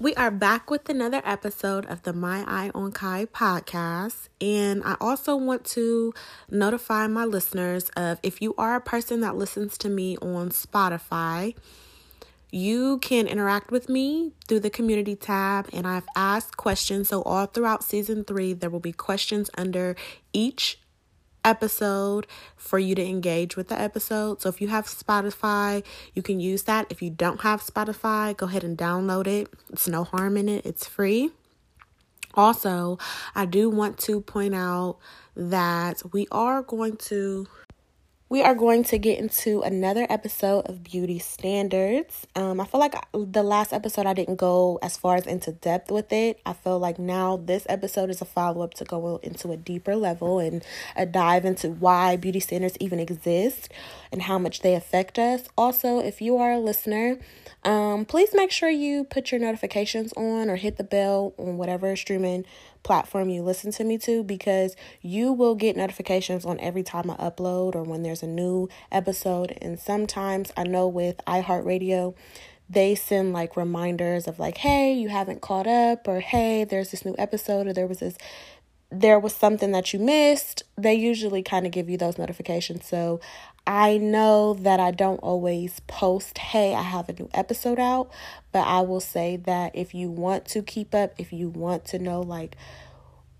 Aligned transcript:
We 0.00 0.12
are 0.16 0.32
back 0.32 0.72
with 0.72 0.88
another 0.88 1.22
episode 1.24 1.86
of 1.86 2.02
the 2.02 2.12
My 2.12 2.44
Eye 2.48 2.72
on 2.74 2.90
Kai 2.90 3.26
podcast. 3.26 4.28
And 4.40 4.82
I 4.84 4.96
also 5.00 5.36
want 5.36 5.64
to 5.66 6.12
notify 6.50 7.06
my 7.06 7.24
listeners 7.24 7.90
of 7.90 8.18
if 8.24 8.42
you 8.42 8.56
are 8.58 8.74
a 8.74 8.80
person 8.80 9.20
that 9.20 9.36
listens 9.36 9.78
to 9.78 9.88
me 9.88 10.16
on 10.16 10.50
Spotify, 10.50 11.54
you 12.50 12.98
can 12.98 13.28
interact 13.28 13.70
with 13.70 13.88
me 13.88 14.32
through 14.48 14.60
the 14.60 14.70
community 14.70 15.14
tab. 15.14 15.68
And 15.72 15.86
I've 15.86 16.08
asked 16.16 16.56
questions. 16.56 17.10
So, 17.10 17.22
all 17.22 17.46
throughout 17.46 17.84
season 17.84 18.24
three, 18.24 18.52
there 18.52 18.70
will 18.70 18.80
be 18.80 18.92
questions 18.92 19.48
under 19.56 19.94
each 20.32 20.80
episode 21.44 22.26
for 22.56 22.78
you 22.78 22.94
to 22.94 23.04
engage 23.04 23.56
with 23.56 23.68
the 23.68 23.80
episode. 23.80 24.40
So 24.40 24.48
if 24.48 24.60
you 24.60 24.68
have 24.68 24.86
Spotify, 24.86 25.84
you 26.14 26.22
can 26.22 26.40
use 26.40 26.64
that. 26.64 26.86
If 26.90 27.02
you 27.02 27.10
don't 27.10 27.42
have 27.42 27.62
Spotify, 27.62 28.36
go 28.36 28.46
ahead 28.46 28.64
and 28.64 28.76
download 28.76 29.26
it. 29.26 29.48
It's 29.70 29.88
no 29.88 30.04
harm 30.04 30.36
in 30.36 30.48
it, 30.48 30.64
it's 30.64 30.86
free. 30.86 31.30
Also, 32.36 32.98
I 33.34 33.46
do 33.46 33.70
want 33.70 33.98
to 34.00 34.20
point 34.20 34.54
out 34.54 34.98
that 35.36 36.02
we 36.12 36.26
are 36.32 36.62
going 36.62 36.96
to 36.96 37.46
we 38.34 38.42
are 38.42 38.56
going 38.56 38.82
to 38.82 38.98
get 38.98 39.16
into 39.16 39.62
another 39.62 40.08
episode 40.10 40.66
of 40.66 40.82
beauty 40.82 41.20
standards. 41.20 42.26
Um, 42.34 42.60
I 42.60 42.64
feel 42.64 42.80
like 42.80 42.96
the 43.12 43.44
last 43.44 43.72
episode 43.72 44.06
I 44.06 44.12
didn't 44.12 44.40
go 44.40 44.80
as 44.82 44.96
far 44.96 45.14
as 45.14 45.24
into 45.24 45.52
depth 45.52 45.88
with 45.88 46.12
it. 46.12 46.40
I 46.44 46.52
feel 46.52 46.80
like 46.80 46.98
now 46.98 47.36
this 47.36 47.64
episode 47.68 48.10
is 48.10 48.20
a 48.20 48.24
follow 48.24 48.62
up 48.62 48.74
to 48.74 48.84
go 48.84 49.20
into 49.22 49.52
a 49.52 49.56
deeper 49.56 49.94
level 49.94 50.40
and 50.40 50.64
a 50.96 51.06
dive 51.06 51.44
into 51.44 51.68
why 51.68 52.16
beauty 52.16 52.40
standards 52.40 52.76
even 52.80 52.98
exist 52.98 53.68
and 54.10 54.22
how 54.22 54.40
much 54.40 54.62
they 54.62 54.74
affect 54.74 55.16
us. 55.16 55.44
Also, 55.56 56.00
if 56.00 56.20
you 56.20 56.36
are 56.36 56.54
a 56.54 56.58
listener, 56.58 57.20
um, 57.62 58.04
please 58.04 58.30
make 58.34 58.50
sure 58.50 58.68
you 58.68 59.04
put 59.04 59.30
your 59.30 59.40
notifications 59.40 60.12
on 60.14 60.50
or 60.50 60.56
hit 60.56 60.76
the 60.76 60.82
bell 60.82 61.34
on 61.38 61.56
whatever 61.56 61.94
streaming 61.94 62.44
platform 62.84 63.30
you 63.30 63.42
listen 63.42 63.72
to 63.72 63.82
me 63.82 63.96
to 63.98 64.22
because 64.22 64.76
you 65.00 65.32
will 65.32 65.54
get 65.54 65.76
notifications 65.76 66.44
on 66.44 66.60
every 66.60 66.82
time 66.82 67.10
I 67.10 67.16
upload 67.16 67.74
or 67.74 67.82
when 67.82 68.02
there's 68.02 68.22
a 68.24 68.26
new 68.26 68.68
episode. 68.90 69.56
And 69.62 69.78
sometimes 69.78 70.52
I 70.56 70.64
know 70.64 70.88
with 70.88 71.18
iHeartRadio, 71.26 72.14
they 72.68 72.94
send 72.94 73.32
like 73.32 73.56
reminders 73.56 74.26
of 74.26 74.38
like, 74.38 74.58
hey, 74.58 74.92
you 74.92 75.08
haven't 75.08 75.42
caught 75.42 75.66
up, 75.66 76.08
or 76.08 76.20
hey, 76.20 76.64
there's 76.64 76.90
this 76.90 77.04
new 77.04 77.14
episode, 77.18 77.66
or 77.66 77.72
there 77.72 77.86
was 77.86 78.00
this 78.00 78.16
there 79.00 79.18
was 79.18 79.34
something 79.34 79.72
that 79.72 79.92
you 79.92 79.98
missed, 79.98 80.62
they 80.76 80.94
usually 80.94 81.42
kind 81.42 81.66
of 81.66 81.72
give 81.72 81.88
you 81.90 81.96
those 81.96 82.18
notifications. 82.18 82.86
So 82.86 83.20
I 83.66 83.96
know 83.96 84.54
that 84.54 84.78
I 84.78 84.90
don't 84.90 85.18
always 85.18 85.80
post, 85.86 86.38
hey, 86.38 86.74
I 86.74 86.82
have 86.82 87.08
a 87.08 87.12
new 87.14 87.28
episode 87.34 87.80
out, 87.80 88.10
but 88.52 88.66
I 88.66 88.82
will 88.82 89.00
say 89.00 89.36
that 89.36 89.74
if 89.74 89.94
you 89.94 90.10
want 90.10 90.44
to 90.48 90.62
keep 90.62 90.94
up, 90.94 91.14
if 91.18 91.32
you 91.32 91.48
want 91.48 91.84
to 91.86 91.98
know 91.98 92.20
like 92.20 92.56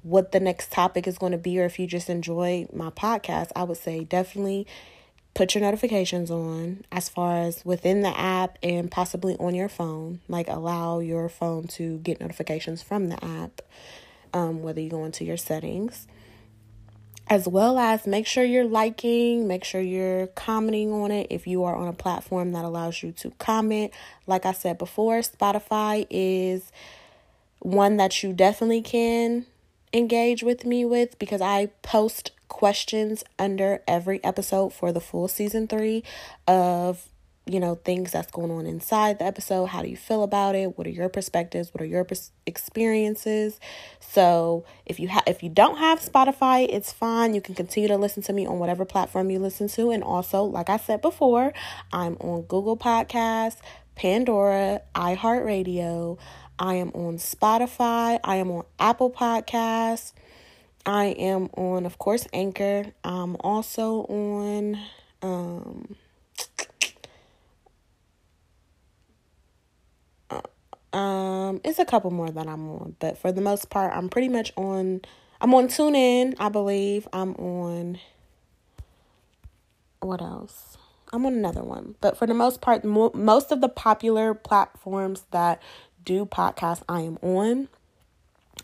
what 0.05 0.31
the 0.31 0.39
next 0.39 0.71
topic 0.71 1.09
is 1.09 1.19
going 1.19 1.33
to 1.33 1.39
be, 1.39 1.59
or 1.59 1.65
if 1.65 1.79
you 1.79 1.87
just 1.87 2.09
enjoy 2.09 2.69
my 2.73 2.91
podcast, 2.91 3.51
I 3.57 3.65
would 3.65 3.79
say 3.79 4.05
definitely 4.05 4.67
put 5.35 5.55
your 5.55 5.63
notifications 5.63 6.31
on 6.31 6.85
as 6.93 7.09
far 7.09 7.39
as 7.39 7.65
within 7.65 8.03
the 8.03 8.17
app 8.17 8.57
and 8.63 8.91
possibly 8.91 9.35
on 9.39 9.55
your 9.55 9.69
phone. 9.69 10.21
Like 10.29 10.47
allow 10.47 11.01
your 11.01 11.29
phone 11.29 11.67
to 11.69 11.99
get 11.99 12.21
notifications 12.21 12.83
from 12.83 13.09
the 13.09 13.25
app, 13.25 13.63
um, 14.33 14.63
whether 14.63 14.81
you 14.81 14.91
go 14.91 15.05
into 15.05 15.25
your 15.25 15.37
settings 15.37 16.07
as 17.29 17.49
well 17.49 17.79
as 17.79 18.07
make 18.07 18.27
sure 18.27 18.45
you're 18.45 18.65
liking, 18.65 19.49
make 19.49 19.65
sure 19.65 19.81
you're 19.81 20.27
commenting 20.29 20.93
on 20.93 21.11
it 21.11 21.29
if 21.31 21.47
you 21.47 21.65
are 21.65 21.75
on 21.75 21.89
a 21.89 21.93
platform 21.93 22.53
that 22.53 22.65
allows 22.65 23.03
you 23.03 23.13
to 23.13 23.31
comment. 23.39 23.93
Like 24.27 24.45
I 24.45 24.53
said 24.53 24.77
before, 24.77 25.21
Spotify 25.21 26.07
is 26.11 26.71
one 27.61 27.97
that 27.97 28.23
you 28.23 28.35
definitely 28.35 28.83
can 28.83 29.47
engage 29.95 30.43
with 30.43 30.67
me 30.67 30.85
with 30.85 31.19
because 31.19 31.41
I 31.41 31.67
post 31.83 32.33
questions 32.49 33.25
under 33.39 33.83
every 33.89 34.23
episode 34.23 34.73
for 34.73 34.93
the 34.93 35.01
full 35.01 35.29
season 35.29 35.67
3 35.67 36.03
of 36.47 37.09
you 37.47 37.61
know 37.61 37.75
things 37.75 38.11
that's 38.13 38.31
going 38.33 38.51
on 38.51 38.67
inside 38.67 39.19
the 39.19 39.25
episode. 39.25 39.67
How 39.67 39.83
do 39.83 39.89
you 39.89 39.97
feel 39.97 40.23
about 40.23 40.55
it? 40.55 40.77
What 40.77 40.87
are 40.87 40.91
your 40.91 41.09
perspectives? 41.09 41.73
What 41.73 41.83
are 41.83 41.87
your 41.87 42.03
pers- 42.05 42.33
experiences? 42.47 43.61
So 44.01 44.65
if 44.87 44.99
you 44.99 45.09
have 45.09 45.25
if 45.27 45.43
you 45.43 45.51
don't 45.51 45.77
have 45.79 46.01
spotify 46.01 46.67
it's 46.69 46.93
fine. 46.93 47.35
You 47.35 47.41
can 47.41 47.55
continue 47.55 47.89
to 47.89 47.97
listen 47.97 48.23
to 48.25 48.33
me 48.33 48.47
on 48.47 48.59
whatever 48.59 48.85
platform 48.85 49.31
you 49.31 49.39
listen 49.39 49.69
to. 49.69 49.91
And 49.91 50.03
also 50.03 50.43
like 50.43 50.69
i 50.71 50.77
said 50.77 51.03
before 51.03 51.53
i'm 51.93 52.17
on 52.21 52.43
google 52.43 52.77
podcasts 52.77 53.61
pandora 53.95 54.81
iheartradio 54.95 56.19
i 56.59 56.75
am 56.75 56.91
on 56.95 57.19
spotify 57.19 58.19
i 58.25 58.37
am 58.37 58.51
on 58.51 58.65
apple 58.79 59.11
podcasts 59.11 60.13
i 60.87 61.07
am 61.07 61.49
on 61.57 61.87
of 61.87 61.99
course 61.99 62.27
anchor 62.33 62.87
i'm 63.05 63.37
also 63.41 64.03
on 64.05 64.79
um 65.23 65.97
Um, 70.95 71.61
it's 71.65 71.81
a 71.81 71.85
couple 71.85 72.13
more 72.13 72.31
that 72.31 72.47
I'm 72.47 72.69
on, 72.71 72.95
but 73.01 73.19
for 73.19 73.33
the 73.33 73.41
most 73.41 73.69
part, 73.69 73.93
I'm 73.93 74.09
pretty 74.09 74.29
much 74.29 74.53
on. 74.57 75.01
I'm 75.41 75.53
on 75.53 75.67
TuneIn, 75.67 76.37
I 76.39 76.49
believe. 76.49 77.09
I'm 77.13 77.35
on. 77.35 77.99
What 80.01 80.23
else? 80.23 80.79
I'm 81.13 81.27
on 81.27 81.35
another 81.35 81.63
one, 81.63 81.97
but 82.01 82.17
for 82.17 82.27
the 82.27 82.35
most 82.35 82.61
part, 82.61 82.85
mo- 82.85 83.11
most 83.15 83.51
of 83.51 83.61
the 83.61 83.69
popular 83.69 84.35
platforms 84.35 85.25
that 85.33 85.61
do 86.05 86.27
podcasts, 86.27 86.83
I 86.89 87.01
am 87.01 87.19
on. 87.23 87.69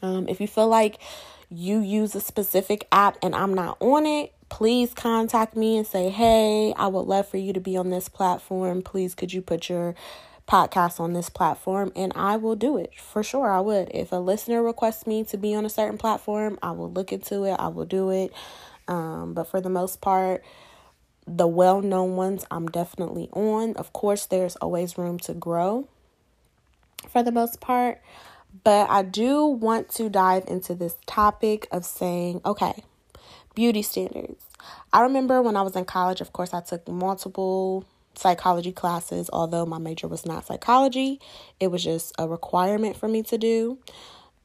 Um, 0.03 0.29
if 0.29 0.41
you 0.41 0.47
feel 0.47 0.69
like 0.69 0.99
you 1.49 1.81
use 1.81 2.15
a 2.15 2.21
specific 2.21 2.87
app 2.93 3.19
and 3.23 3.35
I'm 3.35 3.55
not 3.55 3.77
on 3.81 4.07
it, 4.07 4.33
please 4.49 4.95
contact 4.95 5.57
me 5.57 5.77
and 5.77 5.87
say, 5.87 6.11
hey, 6.11 6.73
I 6.77 6.87
would 6.87 7.03
love 7.03 7.29
for 7.29 7.37
you 7.37 7.53
to 7.53 7.61
be 7.61 7.77
on 7.77 7.91
this 7.91 8.09
platform. 8.09 8.83
Please, 8.83 9.15
could 9.15 9.33
you 9.33 9.43
put 9.43 9.69
your 9.69 9.95
podcast 10.51 10.99
on 10.99 11.13
this 11.13 11.29
platform 11.29 11.93
and 11.95 12.13
I 12.17 12.37
will 12.37 12.57
do 12.57 12.77
it 12.77 12.93
for 12.99 13.23
sure. 13.23 13.51
I 13.51 13.61
would. 13.61 13.91
If 13.95 14.11
a 14.11 14.17
listener 14.17 14.63
requests 14.63 15.07
me 15.07 15.23
to 15.25 15.37
be 15.37 15.55
on 15.55 15.65
a 15.65 15.71
certain 15.71 15.97
platform, 15.99 16.59
I 16.63 16.73
will 16.73 16.91
look 16.91 17.13
into 17.13 17.45
it. 17.45 17.55
I 17.59 17.69
will 17.69 17.85
do 17.85 18.11
it. 18.11 18.33
Um, 18.89 19.35
but 19.35 19.45
for 19.45 19.61
the 19.61 19.71
most 19.71 20.01
part, 20.01 20.43
the 21.27 21.47
well 21.47 21.81
known 21.81 22.17
ones 22.17 22.45
I'm 22.51 22.67
definitely 22.67 23.29
on. 23.33 23.75
Of 23.77 23.93
course, 23.93 24.27
there's 24.27 24.57
always 24.57 24.99
room 24.99 25.19
to 25.21 25.35
grow 25.35 25.87
for 27.09 27.23
the 27.23 27.33
most 27.33 27.61
part. 27.61 28.01
But 28.65 28.91
I 28.91 29.03
do 29.03 29.45
want 29.47 29.89
to 29.91 30.09
dive 30.09 30.45
into 30.49 30.75
this 30.75 30.97
topic 31.07 31.69
of 31.71 31.85
saying, 31.85 32.41
okay, 32.45 32.83
beauty 33.55 33.83
standards. 33.83 34.45
I 34.93 35.03
remember 35.03 35.41
when 35.41 35.57
I 35.57 35.63
was 35.63 35.77
in 35.77 35.85
college, 35.85 36.21
of 36.21 36.33
course, 36.33 36.53
I 36.53 36.61
took 36.61 36.87
multiple 36.89 37.85
psychology 38.17 38.73
classes, 38.73 39.31
although 39.33 39.65
my 39.65 39.79
major 39.79 40.09
was 40.09 40.27
not 40.27 40.47
psychology, 40.47 41.21
it 41.59 41.69
was 41.69 41.85
just 41.85 42.13
a 42.19 42.29
requirement 42.29 42.97
for 42.97 43.09
me 43.09 43.23
to 43.25 43.39
do. 43.39 43.79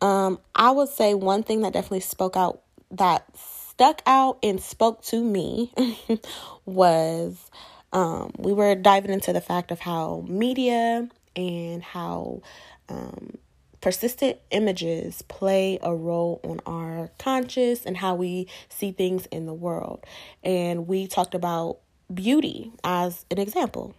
Um, 0.01 0.39
I 0.53 0.71
would 0.71 0.89
say 0.89 1.13
one 1.13 1.43
thing 1.43 1.61
that 1.61 1.73
definitely 1.73 2.01
spoke 2.01 2.37
out, 2.37 2.61
that 2.91 3.25
stuck 3.35 4.01
out 4.05 4.37
and 4.43 4.61
spoke 4.61 5.03
to 5.03 5.21
me 5.21 5.73
was 6.65 7.49
um, 7.91 8.31
we 8.37 8.53
were 8.53 8.75
diving 8.75 9.11
into 9.11 9.33
the 9.33 9.41
fact 9.41 9.71
of 9.71 9.79
how 9.79 10.23
media 10.27 11.09
and 11.35 11.83
how 11.83 12.41
um, 12.89 13.37
persistent 13.81 14.37
images 14.51 15.21
play 15.23 15.77
a 15.83 15.93
role 15.93 16.39
on 16.43 16.59
our 16.65 17.11
conscious 17.19 17.85
and 17.85 17.97
how 17.97 18.15
we 18.15 18.47
see 18.69 18.91
things 18.91 19.27
in 19.27 19.45
the 19.45 19.53
world. 19.53 20.03
And 20.43 20.87
we 20.87 21.07
talked 21.07 21.35
about 21.35 21.77
beauty 22.13 22.71
as 22.83 23.25
an 23.29 23.39
example. 23.39 23.93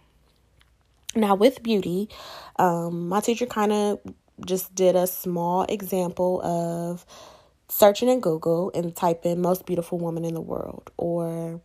Now, 1.15 1.35
with 1.35 1.63
beauty, 1.63 2.09
um, 2.57 3.09
my 3.09 3.21
teacher 3.21 3.45
kind 3.45 3.71
of 3.71 3.99
just 4.45 4.75
did 4.75 4.95
a 4.95 5.07
small 5.07 5.63
example 5.63 6.41
of 6.43 7.05
searching 7.69 8.09
in 8.09 8.19
Google 8.19 8.71
and 8.75 8.95
type 8.95 9.25
in 9.25 9.41
most 9.41 9.65
beautiful 9.65 9.97
woman 9.97 10.25
in 10.25 10.33
the 10.33 10.41
world 10.41 10.91
or, 10.97 11.61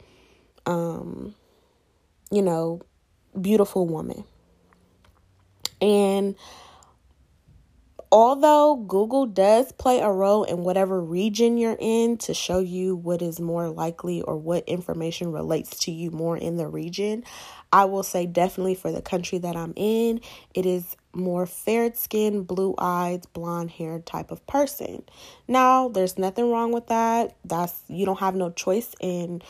um, 0.64 1.35
you 2.31 2.43
know, 2.43 2.81
beautiful 3.41 3.87
woman. 3.87 4.25
And 5.82 6.37
although 8.12 8.76
Google 8.76 9.26
does 9.26 9.73
play 9.73 10.00
a 10.00 10.11
role 10.11 10.44
in 10.44 10.58
whatever 10.58 11.00
region 11.00 11.58
you're 11.58 11.76
in 11.79 12.19
to 12.19 12.34
show 12.34 12.61
you 12.61 12.94
what 12.94 13.20
is 13.20 13.40
more 13.40 13.69
likely 13.69 14.23
or 14.23 14.37
what 14.37 14.69
information 14.69 15.32
relates 15.32 15.81
to 15.81 15.90
you 15.90 16.11
more 16.11 16.37
in 16.37 16.56
the 16.56 16.69
region, 16.69 17.25
I 17.73 17.87
will 17.87 18.02
say 18.02 18.26
definitely 18.26 18.76
for 18.76 18.93
the 18.93 19.02
country 19.02 19.38
that 19.38 19.56
I'm 19.56 19.73
in, 19.76 20.20
it 20.55 20.67
is 20.67 20.96
more 21.14 21.46
fair 21.46 21.93
skinned, 21.94 22.46
blue 22.46 22.75
eyed, 22.79 23.25
blonde 23.32 23.70
haired 23.73 24.06
type 24.06 24.31
of 24.31 24.46
person. 24.46 25.02
Now, 25.49 25.88
there's 25.88 26.19
nothing 26.19 26.50
wrong 26.50 26.70
with 26.73 26.87
that. 26.88 27.37
That's 27.44 27.82
you 27.88 28.06
don't 28.06 28.20
have 28.20 28.34
no 28.34 28.50
choice 28.50 28.94
in 29.00 29.43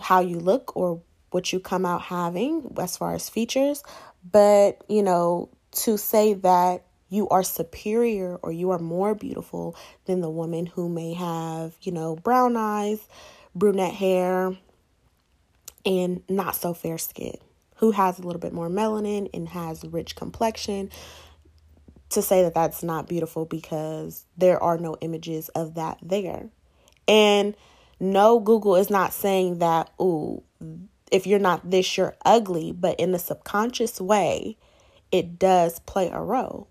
how 0.00 0.20
you 0.20 0.38
look 0.38 0.76
or 0.76 1.02
what 1.30 1.52
you 1.52 1.60
come 1.60 1.84
out 1.86 2.02
having 2.02 2.74
as 2.78 2.96
far 2.96 3.14
as 3.14 3.28
features. 3.28 3.82
But, 4.30 4.82
you 4.88 5.02
know, 5.02 5.48
to 5.72 5.96
say 5.98 6.34
that 6.34 6.84
you 7.08 7.28
are 7.28 7.42
superior 7.42 8.36
or 8.36 8.52
you 8.52 8.70
are 8.70 8.78
more 8.78 9.14
beautiful 9.14 9.76
than 10.06 10.20
the 10.20 10.30
woman 10.30 10.66
who 10.66 10.88
may 10.88 11.12
have, 11.12 11.74
you 11.82 11.92
know, 11.92 12.16
brown 12.16 12.56
eyes, 12.56 13.00
brunette 13.54 13.92
hair, 13.92 14.56
and 15.84 16.22
not 16.28 16.56
so 16.56 16.72
fair 16.72 16.96
skin, 16.96 17.36
who 17.76 17.90
has 17.90 18.18
a 18.18 18.22
little 18.22 18.40
bit 18.40 18.52
more 18.52 18.68
melanin 18.68 19.28
and 19.34 19.48
has 19.48 19.84
rich 19.84 20.16
complexion. 20.16 20.90
To 22.10 22.20
say 22.20 22.42
that 22.42 22.52
that's 22.52 22.82
not 22.82 23.08
beautiful 23.08 23.46
because 23.46 24.26
there 24.36 24.62
are 24.62 24.76
no 24.76 24.96
images 25.00 25.48
of 25.50 25.74
that 25.76 25.98
there. 26.02 26.50
And 27.08 27.56
no, 27.98 28.38
Google 28.38 28.76
is 28.76 28.90
not 28.90 29.14
saying 29.14 29.60
that, 29.60 29.90
ooh, 30.00 30.42
if 31.10 31.26
you're 31.26 31.38
not 31.38 31.70
this, 31.70 31.96
you're 31.96 32.14
ugly, 32.24 32.72
but 32.72 33.00
in 33.00 33.14
a 33.14 33.18
subconscious 33.18 34.00
way, 34.00 34.58
it 35.12 35.38
does 35.38 35.78
play 35.80 36.10
a 36.10 36.20
role. 36.20 36.66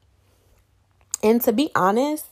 And 1.23 1.41
to 1.43 1.53
be 1.53 1.69
honest, 1.75 2.25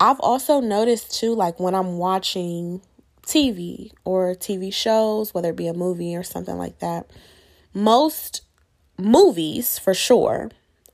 I've 0.00 0.20
also 0.20 0.60
noticed 0.60 1.18
too, 1.18 1.34
like 1.34 1.60
when 1.60 1.74
I'm 1.74 1.98
watching 1.98 2.80
TV 3.26 3.92
or 4.04 4.34
TV 4.34 4.72
shows, 4.72 5.34
whether 5.34 5.50
it 5.50 5.56
be 5.56 5.66
a 5.66 5.74
movie 5.74 6.16
or 6.16 6.22
something 6.22 6.56
like 6.56 6.78
that, 6.78 7.10
most 7.74 8.42
movies 8.98 9.78
for 9.78 9.94
sure 9.94 10.50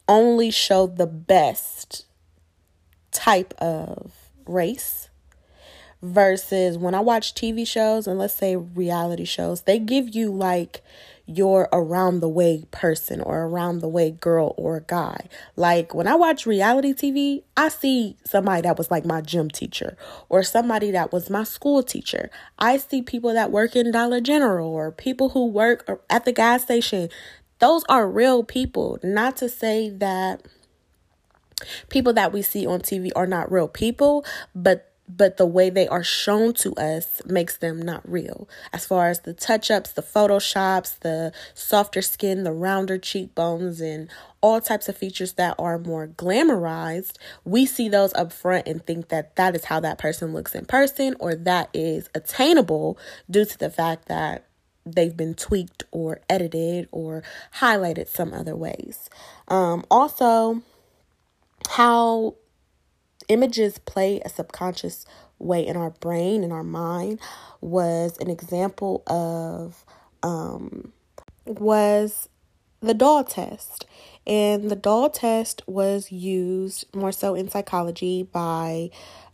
only 0.09 0.51
show 0.51 0.87
the 0.87 1.07
best 1.07 2.07
type 3.13 3.53
of 3.59 4.13
race 4.47 5.11
versus 6.01 6.79
when 6.79 6.95
I 6.95 7.01
watch 7.01 7.35
TV 7.35 7.67
shows 7.67 8.07
and 8.07 8.19
let's 8.19 8.35
say 8.35 8.57
reality 8.57 9.25
shows, 9.25 9.63
they 9.63 9.79
give 9.79 10.15
you 10.15 10.31
like 10.31 10.83
your 11.29 11.69
around 11.73 12.21
the 12.21 12.29
way 12.29 12.65
person 12.71 13.21
or 13.21 13.43
around 13.43 13.81
the 13.81 13.89
way 13.89 14.11
girl 14.11 14.55
or 14.57 14.81
guy. 14.81 15.29
Like 15.57 15.95
when 15.95 16.07
I 16.07 16.15
watch 16.15 16.47
reality 16.47 16.95
TV, 16.95 17.43
I 17.57 17.69
see 17.69 18.17
somebody 18.25 18.63
that 18.63 18.79
was 18.79 18.91
like 18.91 19.05
my 19.05 19.21
gym 19.21 19.51
teacher 19.51 19.97
or 20.31 20.43
somebody 20.43 20.91
that 20.93 21.13
was 21.13 21.29
my 21.29 21.45
school 21.45 21.83
teacher. 21.83 22.31
I 22.59 22.79
see 22.79 23.03
people 23.03 23.35
that 23.35 23.53
work 23.53 23.77
in 23.77 23.93
Dollar 23.93 24.21
General 24.21 24.69
or 24.69 24.91
people 24.91 25.29
who 25.31 25.47
work 25.47 26.03
at 26.09 26.25
the 26.25 26.33
gas 26.33 26.63
station. 26.63 27.11
Those 27.59 27.85
are 27.91 28.09
real 28.09 28.43
people. 28.43 28.99
Not 29.03 29.37
to 29.39 29.51
say 29.51 29.91
that 29.91 30.47
people 31.89 32.13
that 32.15 32.33
we 32.33 32.41
see 32.41 32.67
on 32.67 32.81
TV 32.81 33.11
are 33.15 33.27
not 33.27 33.53
real 33.53 33.69
people, 33.69 34.25
but 34.55 34.88
but 35.09 35.37
the 35.37 35.47
way 35.47 35.71
they 35.71 35.89
are 35.89 36.05
shown 36.05 36.53
to 36.53 36.75
us 36.75 37.23
makes 37.25 37.57
them 37.57 37.81
not 37.81 38.09
real. 38.09 38.49
As 38.73 38.85
far 38.85 39.09
as 39.09 39.21
the 39.21 39.33
touch 39.33 39.71
ups, 39.71 39.93
the 39.93 40.03
photoshops, 40.03 40.99
the 41.01 41.33
softer 41.55 42.03
skin, 42.03 42.45
the 42.45 42.53
rounder 42.53 42.99
cheekbones, 42.99 43.81
and 43.81 44.09
all 44.41 44.61
types 44.61 44.89
of 44.89 44.97
features 44.97 45.35
that 45.35 45.55
are 45.59 45.79
more 45.79 46.07
glamorized, 46.07 47.17
we 47.45 47.65
see 47.65 47.89
those 47.89 48.13
up 48.15 48.33
front 48.33 48.69
and 48.69 48.85
think 48.87 49.09
that 49.09 49.37
that 49.37 49.57
is 49.57 49.65
how 49.65 49.81
that 49.81 49.99
person 49.99 50.33
looks 50.33 50.55
in 50.55 50.67
person 50.67 51.17
or 51.19 51.35
that 51.35 51.71
is 51.73 52.09
attainable 52.15 52.99
due 53.31 53.45
to 53.45 53.59
the 53.59 53.71
fact 53.71 54.07
that 54.09 54.45
they've 54.85 55.17
been 55.17 55.35
tweaked 55.35 55.85
or 55.91 56.21
edited 56.29 56.89
or 56.93 57.23
highlighted 57.57 58.09
some 58.09 58.33
other 58.33 58.57
ways. 58.57 59.09
Um, 59.49 59.85
also, 59.91 60.63
how 61.71 62.37
images 63.29 63.79
play 63.79 64.21
a 64.25 64.29
subconscious 64.29 65.07
way 65.39 65.67
in 65.67 65.77
our 65.77 65.91
brain 65.91 66.43
and 66.43 66.53
our 66.53 66.65
mind 66.65 67.21
was 67.61 68.17
an 68.19 68.31
example 68.31 69.03
of 69.07 69.85
um, 70.23 70.93
was 71.45 72.29
the 72.81 72.95
doll 72.95 73.25
test. 73.25 73.87
And 74.27 74.71
the 74.71 74.77
doll 74.77 75.11
test 75.11 75.63
was 75.67 76.13
used 76.13 76.85
more 76.95 77.13
so 77.13 77.35
in 77.35 77.49
psychology 77.49 78.23
by 78.23 78.91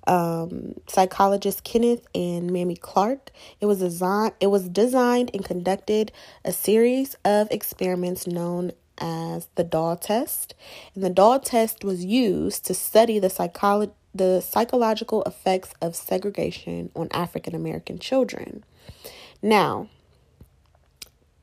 um, 0.06 0.74
psychologist 0.86 1.64
Kenneth 1.64 2.06
and 2.14 2.50
Mamie 2.50 2.76
Clark. 2.76 3.30
It 3.60 3.66
was 3.66 3.80
designed 3.80 4.34
it 4.40 4.48
was 4.48 4.68
designed 4.68 5.30
and 5.34 5.44
conducted 5.44 6.12
a 6.44 6.52
series 6.52 7.16
of 7.24 7.50
experiments 7.50 8.26
known 8.26 8.72
as 8.98 9.48
the 9.54 9.64
doll 9.64 9.96
test. 9.96 10.54
And 10.94 11.02
the 11.02 11.10
doll 11.10 11.40
test 11.40 11.84
was 11.84 12.04
used 12.04 12.64
to 12.66 12.74
study 12.74 13.18
the 13.18 13.30
psychology 13.30 13.92
the 14.14 14.40
psychological 14.40 15.24
effects 15.24 15.74
of 15.82 15.96
segregation 15.96 16.88
on 16.94 17.08
African 17.10 17.52
American 17.54 17.98
children. 17.98 18.64
Now, 19.42 19.88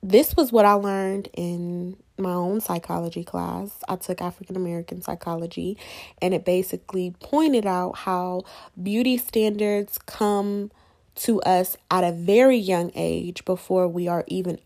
this 0.01 0.35
was 0.35 0.51
what 0.51 0.65
I 0.65 0.73
learned 0.73 1.27
in 1.33 1.97
my 2.17 2.31
own 2.31 2.61
psychology 2.61 3.23
class. 3.23 3.71
I 3.87 3.97
took 3.97 4.21
African 4.21 4.55
American 4.55 5.01
psychology, 5.01 5.77
and 6.21 6.33
it 6.33 6.45
basically 6.45 7.13
pointed 7.19 7.65
out 7.65 7.97
how 7.97 8.43
beauty 8.81 9.17
standards 9.17 9.97
come 9.97 10.71
to 11.15 11.41
us 11.41 11.75
at 11.89 12.03
a 12.03 12.11
very 12.11 12.57
young 12.57 12.91
age 12.95 13.43
before 13.43 13.87
we 13.87 14.07
are 14.07 14.23
even 14.27 14.59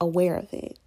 aware 0.00 0.34
of 0.34 0.52
it. 0.52 0.81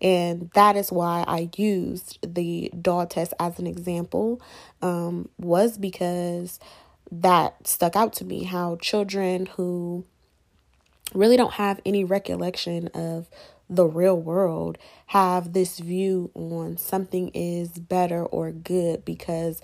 And 0.00 0.50
that 0.54 0.76
is 0.76 0.92
why 0.92 1.24
I 1.26 1.50
used 1.56 2.18
the 2.22 2.70
doll 2.80 3.06
test 3.06 3.34
as 3.40 3.58
an 3.58 3.66
example, 3.66 4.40
um, 4.80 5.28
was 5.38 5.76
because 5.76 6.60
that 7.10 7.66
stuck 7.66 7.96
out 7.96 8.12
to 8.14 8.24
me 8.24 8.44
how 8.44 8.76
children 8.76 9.46
who 9.46 10.04
really 11.14 11.36
don't 11.36 11.54
have 11.54 11.80
any 11.86 12.04
recollection 12.04 12.88
of 12.88 13.28
the 13.70 13.86
real 13.86 14.18
world 14.20 14.78
have 15.06 15.52
this 15.52 15.78
view 15.78 16.30
on 16.34 16.76
something 16.76 17.28
is 17.34 17.70
better 17.70 18.24
or 18.24 18.50
good 18.50 19.04
because 19.04 19.60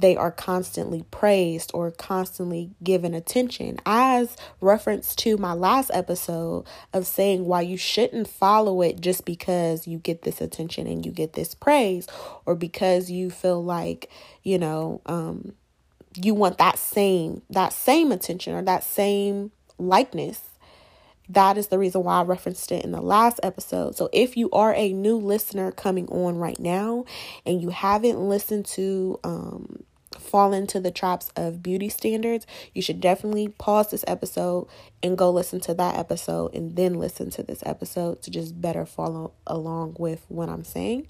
they 0.00 0.16
are 0.16 0.30
constantly 0.30 1.04
praised 1.10 1.70
or 1.72 1.90
constantly 1.90 2.70
given 2.82 3.14
attention. 3.14 3.78
As 3.86 4.36
reference 4.60 5.14
to 5.16 5.36
my 5.36 5.52
last 5.54 5.90
episode 5.94 6.66
of 6.92 7.06
saying 7.06 7.46
why 7.46 7.62
you 7.62 7.76
shouldn't 7.76 8.28
follow 8.28 8.82
it 8.82 9.00
just 9.00 9.24
because 9.24 9.86
you 9.86 9.98
get 9.98 10.22
this 10.22 10.40
attention 10.40 10.86
and 10.86 11.04
you 11.06 11.12
get 11.12 11.32
this 11.32 11.54
praise 11.54 12.06
or 12.44 12.54
because 12.54 13.10
you 13.10 13.30
feel 13.30 13.62
like, 13.62 14.10
you 14.42 14.58
know, 14.58 15.00
um 15.06 15.54
you 16.18 16.34
want 16.34 16.56
that 16.58 16.78
same 16.78 17.42
that 17.50 17.72
same 17.72 18.10
attention 18.10 18.54
or 18.54 18.62
that 18.62 18.82
same 18.82 19.50
likeness 19.78 20.40
that 21.28 21.58
is 21.58 21.68
the 21.68 21.78
reason 21.78 22.04
why 22.04 22.20
I 22.20 22.22
referenced 22.22 22.70
it 22.70 22.84
in 22.84 22.92
the 22.92 23.00
last 23.00 23.40
episode. 23.42 23.96
So, 23.96 24.08
if 24.12 24.36
you 24.36 24.50
are 24.52 24.72
a 24.74 24.92
new 24.92 25.16
listener 25.16 25.72
coming 25.72 26.06
on 26.08 26.36
right 26.36 26.58
now 26.58 27.04
and 27.44 27.60
you 27.60 27.70
haven't 27.70 28.18
listened 28.20 28.66
to 28.66 29.18
um, 29.24 29.82
fall 30.26 30.52
into 30.52 30.80
the 30.80 30.90
traps 30.90 31.30
of 31.36 31.62
beauty 31.62 31.88
standards, 31.88 32.46
you 32.74 32.82
should 32.82 33.00
definitely 33.00 33.48
pause 33.48 33.90
this 33.90 34.04
episode 34.06 34.68
and 35.02 35.16
go 35.16 35.30
listen 35.30 35.60
to 35.60 35.74
that 35.74 35.96
episode 35.96 36.54
and 36.54 36.76
then 36.76 36.94
listen 36.94 37.30
to 37.30 37.42
this 37.42 37.62
episode 37.64 38.22
to 38.22 38.30
just 38.30 38.60
better 38.60 38.84
follow 38.84 39.32
along 39.46 39.96
with 39.98 40.24
what 40.28 40.48
I'm 40.48 40.64
saying. 40.64 41.08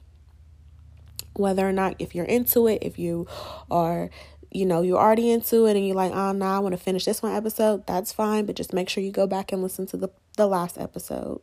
Whether 1.34 1.68
or 1.68 1.72
not, 1.72 1.96
if 1.98 2.14
you're 2.14 2.24
into 2.24 2.66
it, 2.66 2.78
if 2.82 2.98
you 2.98 3.26
are 3.70 4.10
you 4.52 4.64
know 4.64 4.80
you're 4.80 4.98
already 4.98 5.30
into 5.30 5.66
it 5.66 5.76
and 5.76 5.86
you're 5.86 5.96
like 5.96 6.12
ah, 6.14 6.30
oh 6.30 6.32
no 6.32 6.46
i 6.46 6.58
want 6.58 6.72
to 6.72 6.78
finish 6.78 7.04
this 7.04 7.20
one 7.20 7.34
episode 7.34 7.86
that's 7.86 8.12
fine 8.12 8.46
but 8.46 8.54
just 8.54 8.72
make 8.72 8.88
sure 8.88 9.02
you 9.02 9.10
go 9.10 9.26
back 9.26 9.52
and 9.52 9.60
listen 9.60 9.86
to 9.86 9.96
the 9.96 10.08
the 10.36 10.46
last 10.46 10.78
episode 10.78 11.40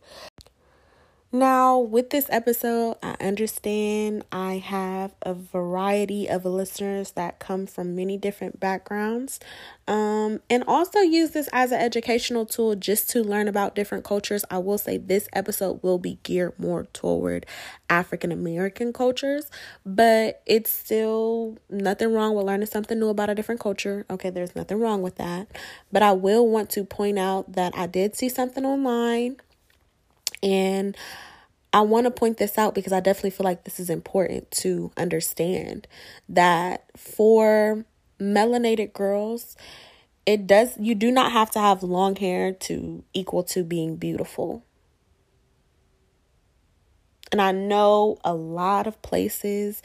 now, 1.34 1.80
with 1.80 2.12
this 2.12 2.28
episode, 2.30 2.98
I 3.02 3.16
understand 3.20 4.24
I 4.32 4.60
have 4.60 5.16
a 5.24 5.34
variety 5.34 6.30
of 6.30 6.46
listeners 6.46 7.14
that 7.14 7.40
come 7.40 7.66
from 7.66 7.96
many 7.96 8.18
different 8.18 8.60
backgrounds, 8.60 9.40
um, 9.88 10.42
and 10.48 10.64
also 10.68 11.00
use 11.00 11.32
this 11.32 11.50
as 11.52 11.72
an 11.72 11.82
educational 11.82 12.46
tool 12.46 12.76
just 12.76 13.10
to 13.10 13.24
learn 13.24 13.48
about 13.48 13.74
different 13.74 14.04
cultures. 14.04 14.46
I 14.52 14.60
will 14.60 14.78
say 14.78 14.98
this 14.98 15.28
episode 15.34 15.82
will 15.82 15.98
be 15.98 16.20
geared 16.22 16.60
more 16.60 16.84
toward 16.94 17.48
African 17.90 18.32
American 18.32 18.94
cultures, 18.94 19.50
but 19.84 20.44
it's 20.46 20.70
still 20.70 21.58
nothing 21.68 22.14
wrong 22.14 22.36
with 22.36 22.46
learning 22.46 22.68
something 22.68 23.00
new 23.00 23.10
about 23.10 23.32
a 23.32 23.36
different 23.36 23.60
culture. 23.60 24.06
Okay, 24.08 24.30
there's 24.30 24.56
nothing 24.56 24.80
wrong 24.80 25.02
with 25.02 25.16
that, 25.16 25.48
but 25.92 26.04
I 26.04 26.12
will 26.12 26.48
want 26.48 26.70
to 26.72 26.84
point 26.84 27.18
out 27.18 27.54
that 27.54 27.76
I 27.76 27.88
did 27.88 28.16
see 28.16 28.30
something 28.30 28.64
online 28.66 29.38
and 30.44 30.96
I 31.74 31.82
want 31.82 32.06
to 32.06 32.12
point 32.12 32.38
this 32.38 32.58
out 32.58 32.76
because 32.76 32.94
I 32.94 33.00
definitely 33.00 33.32
feel 33.32 33.46
like 33.46 33.64
this 33.64 33.80
is 33.80 33.90
important 33.90 34.52
to 34.52 34.92
understand 34.96 35.88
that 36.30 36.86
for 36.96 37.86
melanated 38.20 38.94
girls, 38.94 39.56
it 40.28 40.46
does 40.46 40.78
you 40.78 40.94
do 40.94 41.10
not 41.12 41.32
have 41.32 41.50
to 41.52 41.60
have 41.60 41.82
long 41.82 42.16
hair 42.16 42.52
to 42.52 43.04
equal 43.14 43.44
to 43.46 43.64
being 43.64 43.96
beautiful. 43.96 44.64
And 47.32 47.42
I 47.42 47.52
know 47.52 48.20
a 48.24 48.36
lot 48.36 48.86
of 48.86 49.02
places 49.02 49.82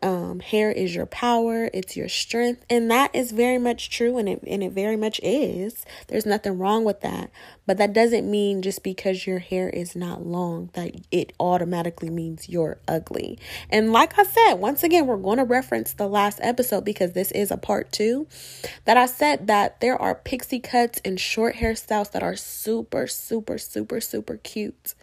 Um, 0.00 0.38
hair 0.38 0.70
is 0.70 0.94
your 0.94 1.06
power, 1.06 1.70
it's 1.74 1.96
your 1.96 2.08
strength, 2.08 2.64
and 2.70 2.88
that 2.90 3.12
is 3.14 3.32
very 3.32 3.58
much 3.58 3.90
true, 3.90 4.16
and 4.16 4.28
it 4.28 4.40
and 4.46 4.62
it 4.62 4.70
very 4.70 4.96
much 4.96 5.20
is. 5.24 5.84
There's 6.06 6.26
nothing 6.26 6.56
wrong 6.56 6.84
with 6.84 7.00
that, 7.00 7.30
but 7.66 7.78
that 7.78 7.92
doesn't 7.92 8.30
mean 8.30 8.62
just 8.62 8.84
because 8.84 9.26
your 9.26 9.40
hair 9.40 9.68
is 9.68 9.96
not 9.96 10.24
long 10.24 10.70
that 10.74 10.94
it 11.10 11.32
automatically 11.40 12.10
means 12.10 12.48
you're 12.48 12.78
ugly. 12.86 13.40
And 13.70 13.92
like 13.92 14.16
I 14.18 14.22
said, 14.22 14.54
once 14.54 14.84
again, 14.84 15.06
we're 15.06 15.16
going 15.16 15.38
to 15.38 15.44
reference 15.44 15.92
the 15.92 16.08
last 16.08 16.38
episode 16.42 16.84
because 16.84 17.12
this 17.12 17.32
is 17.32 17.50
a 17.50 17.56
part 17.56 17.90
two. 17.90 18.28
That 18.84 18.96
I 18.96 19.06
said 19.06 19.48
that 19.48 19.80
there 19.80 20.00
are 20.00 20.14
pixie 20.14 20.60
cuts 20.60 21.00
and 21.04 21.18
short 21.18 21.56
hairstyles 21.56 22.12
that 22.12 22.22
are 22.22 22.36
super, 22.36 23.08
super, 23.08 23.58
super, 23.58 24.00
super 24.00 24.36
cute. 24.36 24.94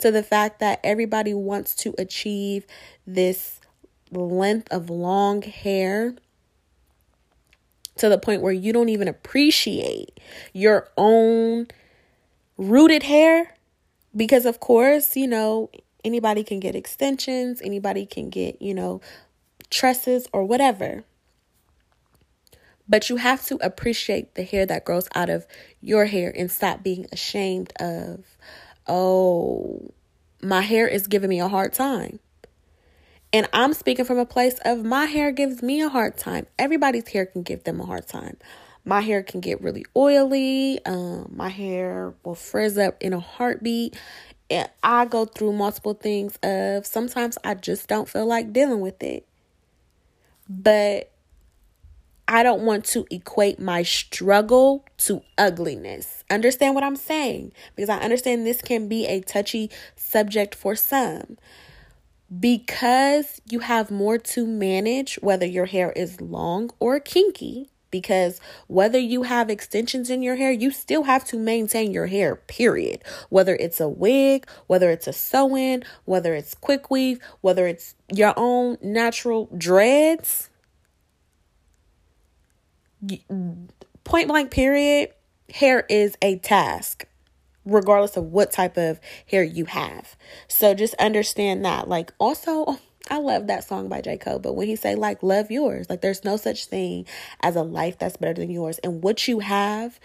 To 0.00 0.10
the 0.10 0.22
fact 0.22 0.58
that 0.58 0.80
everybody 0.82 1.32
wants 1.32 1.74
to 1.76 1.94
achieve 1.96 2.66
this 3.06 3.60
length 4.12 4.68
of 4.70 4.90
long 4.90 5.42
hair 5.42 6.14
to 7.96 8.08
the 8.08 8.18
point 8.18 8.42
where 8.42 8.52
you 8.52 8.72
don't 8.72 8.88
even 8.88 9.08
appreciate 9.08 10.18
your 10.52 10.88
own 10.96 11.66
rooted 12.56 13.02
hair 13.02 13.54
because 14.14 14.46
of 14.46 14.60
course 14.60 15.16
you 15.16 15.26
know 15.26 15.70
anybody 16.04 16.44
can 16.44 16.60
get 16.60 16.74
extensions 16.74 17.60
anybody 17.62 18.06
can 18.06 18.30
get 18.30 18.60
you 18.60 18.74
know 18.74 19.00
tresses 19.72 20.28
or 20.32 20.44
whatever. 20.44 21.02
But 22.88 23.08
you 23.08 23.16
have 23.16 23.44
to 23.46 23.56
appreciate 23.62 24.34
the 24.34 24.42
hair 24.42 24.66
that 24.66 24.84
grows 24.84 25.08
out 25.14 25.30
of 25.30 25.46
your 25.80 26.04
hair 26.04 26.32
and 26.36 26.50
stop 26.50 26.82
being 26.82 27.06
ashamed 27.10 27.72
of 27.80 28.36
oh 28.86 29.92
my 30.42 30.60
hair 30.60 30.86
is 30.86 31.06
giving 31.06 31.30
me 31.30 31.40
a 31.40 31.48
hard 31.48 31.72
time 31.72 32.18
and 33.32 33.48
I'm 33.52 33.72
speaking 33.72 34.04
from 34.04 34.18
a 34.18 34.26
place 34.26 34.58
of 34.64 34.84
my 34.84 35.06
hair 35.06 35.32
gives 35.32 35.62
me 35.62 35.80
a 35.80 35.88
hard 35.88 36.18
time. 36.18 36.46
Everybody's 36.58 37.08
hair 37.08 37.24
can 37.24 37.42
give 37.42 37.64
them 37.64 37.80
a 37.80 37.86
hard 37.86 38.06
time. 38.06 38.36
My 38.84 39.00
hair 39.00 39.22
can 39.22 39.40
get 39.40 39.62
really 39.62 39.86
oily. 39.96 40.84
Um, 40.84 41.32
my 41.34 41.48
hair 41.48 42.14
will 42.24 42.34
frizz 42.34 42.76
up 42.76 42.96
in 43.00 43.12
a 43.12 43.20
heartbeat. 43.20 43.96
And 44.50 44.68
I 44.82 45.06
go 45.06 45.24
through 45.24 45.54
multiple 45.54 45.94
things 45.94 46.36
of 46.42 46.84
sometimes 46.84 47.38
I 47.42 47.54
just 47.54 47.88
don't 47.88 48.08
feel 48.08 48.26
like 48.26 48.52
dealing 48.52 48.80
with 48.80 49.02
it. 49.02 49.26
But 50.46 51.10
I 52.28 52.42
don't 52.42 52.62
want 52.62 52.84
to 52.86 53.06
equate 53.10 53.58
my 53.58 53.82
struggle 53.82 54.84
to 54.98 55.22
ugliness. 55.38 56.22
Understand 56.28 56.74
what 56.74 56.84
I'm 56.84 56.96
saying? 56.96 57.52
Because 57.76 57.88
I 57.88 57.98
understand 57.98 58.46
this 58.46 58.60
can 58.60 58.88
be 58.88 59.06
a 59.06 59.20
touchy 59.20 59.70
subject 59.96 60.54
for 60.54 60.76
some 60.76 61.38
because 62.40 63.40
you 63.50 63.60
have 63.60 63.90
more 63.90 64.18
to 64.18 64.46
manage, 64.46 65.16
whether 65.16 65.46
your 65.46 65.66
hair 65.66 65.92
is 65.92 66.20
long 66.20 66.70
or 66.78 67.00
kinky, 67.00 67.68
because 67.90 68.40
whether 68.68 68.98
you 68.98 69.24
have 69.24 69.50
extensions 69.50 70.08
in 70.08 70.22
your 70.22 70.36
hair, 70.36 70.50
you 70.50 70.70
still 70.70 71.02
have 71.04 71.24
to 71.26 71.38
maintain 71.38 71.92
your 71.92 72.06
hair, 72.06 72.36
period. 72.36 73.02
Whether 73.28 73.54
it's 73.56 73.80
a 73.80 73.88
wig, 73.88 74.46
whether 74.66 74.90
it's 74.90 75.06
a 75.06 75.12
sew 75.12 75.56
in, 75.56 75.84
whether 76.04 76.34
it's 76.34 76.54
quick 76.54 76.90
weave, 76.90 77.20
whether 77.42 77.66
it's 77.66 77.94
your 78.12 78.32
own 78.36 78.78
natural 78.82 79.50
dreads. 79.56 80.48
Point 84.04 84.28
blank, 84.28 84.50
period. 84.50 85.10
Hair 85.50 85.84
is 85.90 86.16
a 86.22 86.38
task 86.38 87.06
regardless 87.64 88.16
of 88.16 88.24
what 88.24 88.52
type 88.52 88.76
of 88.76 89.00
hair 89.26 89.42
you 89.42 89.66
have. 89.66 90.16
So 90.48 90.74
just 90.74 90.94
understand 90.94 91.64
that. 91.64 91.88
Like 91.88 92.12
also 92.18 92.78
I 93.10 93.18
love 93.18 93.48
that 93.48 93.64
song 93.64 93.88
by 93.88 94.00
J. 94.00 94.16
Cole, 94.16 94.38
but 94.38 94.54
when 94.54 94.68
he 94.68 94.76
say 94.76 94.94
like 94.94 95.22
love 95.22 95.50
yours, 95.50 95.86
like 95.90 96.00
there's 96.00 96.24
no 96.24 96.36
such 96.36 96.66
thing 96.66 97.06
as 97.40 97.56
a 97.56 97.62
life 97.62 97.98
that's 97.98 98.16
better 98.16 98.34
than 98.34 98.50
yours. 98.50 98.78
And 98.78 99.02
what 99.02 99.26
you 99.26 99.40
have, 99.40 99.98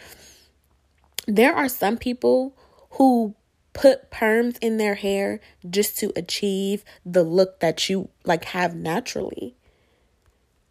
there 1.28 1.56
are 1.56 1.70
some 1.70 1.98
people 1.98 2.58
who 2.92 3.36
put 3.74 4.10
perms 4.10 4.58
in 4.60 4.78
their 4.78 4.96
hair 4.96 5.40
just 5.70 5.98
to 6.00 6.12
achieve 6.16 6.84
the 7.06 7.24
look 7.24 7.60
that 7.60 7.88
you 7.90 8.10
like 8.26 8.46
have 8.46 8.76
naturally. 8.76 9.56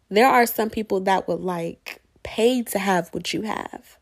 There 0.09 0.27
are 0.27 0.45
some 0.45 0.69
people 0.69 0.99
that 1.01 1.27
would 1.27 1.39
like 1.39 2.01
pay 2.23 2.61
to 2.63 2.79
have 2.79 3.09
what 3.13 3.33
you 3.33 3.43
have. 3.43 3.97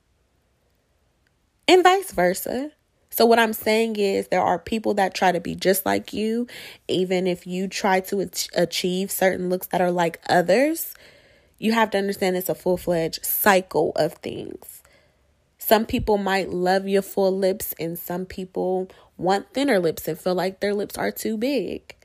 And 1.68 1.84
vice 1.84 2.12
versa. 2.12 2.72
So, 3.10 3.26
what 3.26 3.40
I'm 3.40 3.54
saying 3.54 3.96
is, 3.96 4.28
there 4.28 4.42
are 4.42 4.60
people 4.60 4.94
that 4.96 5.14
try 5.14 5.32
to 5.32 5.40
be 5.40 5.56
just 5.56 5.86
like 5.86 6.12
you, 6.12 6.48
even 6.88 7.28
if 7.28 7.48
you 7.48 7.68
try 7.68 8.02
to 8.02 8.30
achieve 8.54 9.10
certain 9.10 9.50
looks 9.50 9.68
that 9.68 9.82
are 9.82 9.92
like 9.92 10.20
others. 10.28 10.94
You 11.58 11.72
have 11.72 11.92
to 11.92 11.98
understand 11.98 12.36
it's 12.36 12.50
a 12.50 12.56
full 12.56 12.76
fledged 12.76 13.26
cycle 13.26 13.94
of 13.96 14.16
things. 14.16 14.84
Some 15.58 15.86
people 15.86 16.18
might 16.18 16.50
love 16.50 16.88
your 16.88 17.02
full 17.02 17.36
lips, 17.36 17.74
and 17.80 17.98
some 17.98 18.26
people 18.26 18.90
want 19.18 19.54
thinner 19.54 19.80
lips 19.80 20.08
and 20.08 20.20
feel 20.20 20.36
like 20.36 20.60
their 20.60 20.74
lips 20.74 20.98
are 20.98 21.12
too 21.12 21.38
big. 21.38 21.96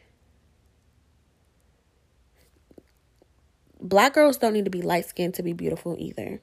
Black 3.81 4.15
girls 4.15 4.37
don't 4.37 4.53
need 4.53 4.67
to 4.67 4.71
be 4.71 4.83
light 4.83 5.07
skinned 5.07 5.35
to 5.35 5.43
be 5.43 5.53
beautiful 5.53 5.97
either. 5.99 6.41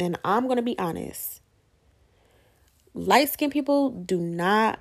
And 0.00 0.18
I'm 0.24 0.46
going 0.46 0.56
to 0.56 0.62
be 0.62 0.76
honest 0.78 1.40
light 2.94 3.28
skinned 3.28 3.52
people 3.52 3.90
do 3.90 4.18
not 4.18 4.80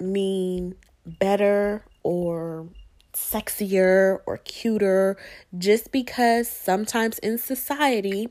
mean 0.00 0.74
better 1.04 1.84
or 2.02 2.68
sexier 3.12 4.20
or 4.26 4.36
cuter 4.38 5.16
just 5.56 5.90
because 5.90 6.48
sometimes 6.48 7.18
in 7.18 7.38
society 7.38 8.28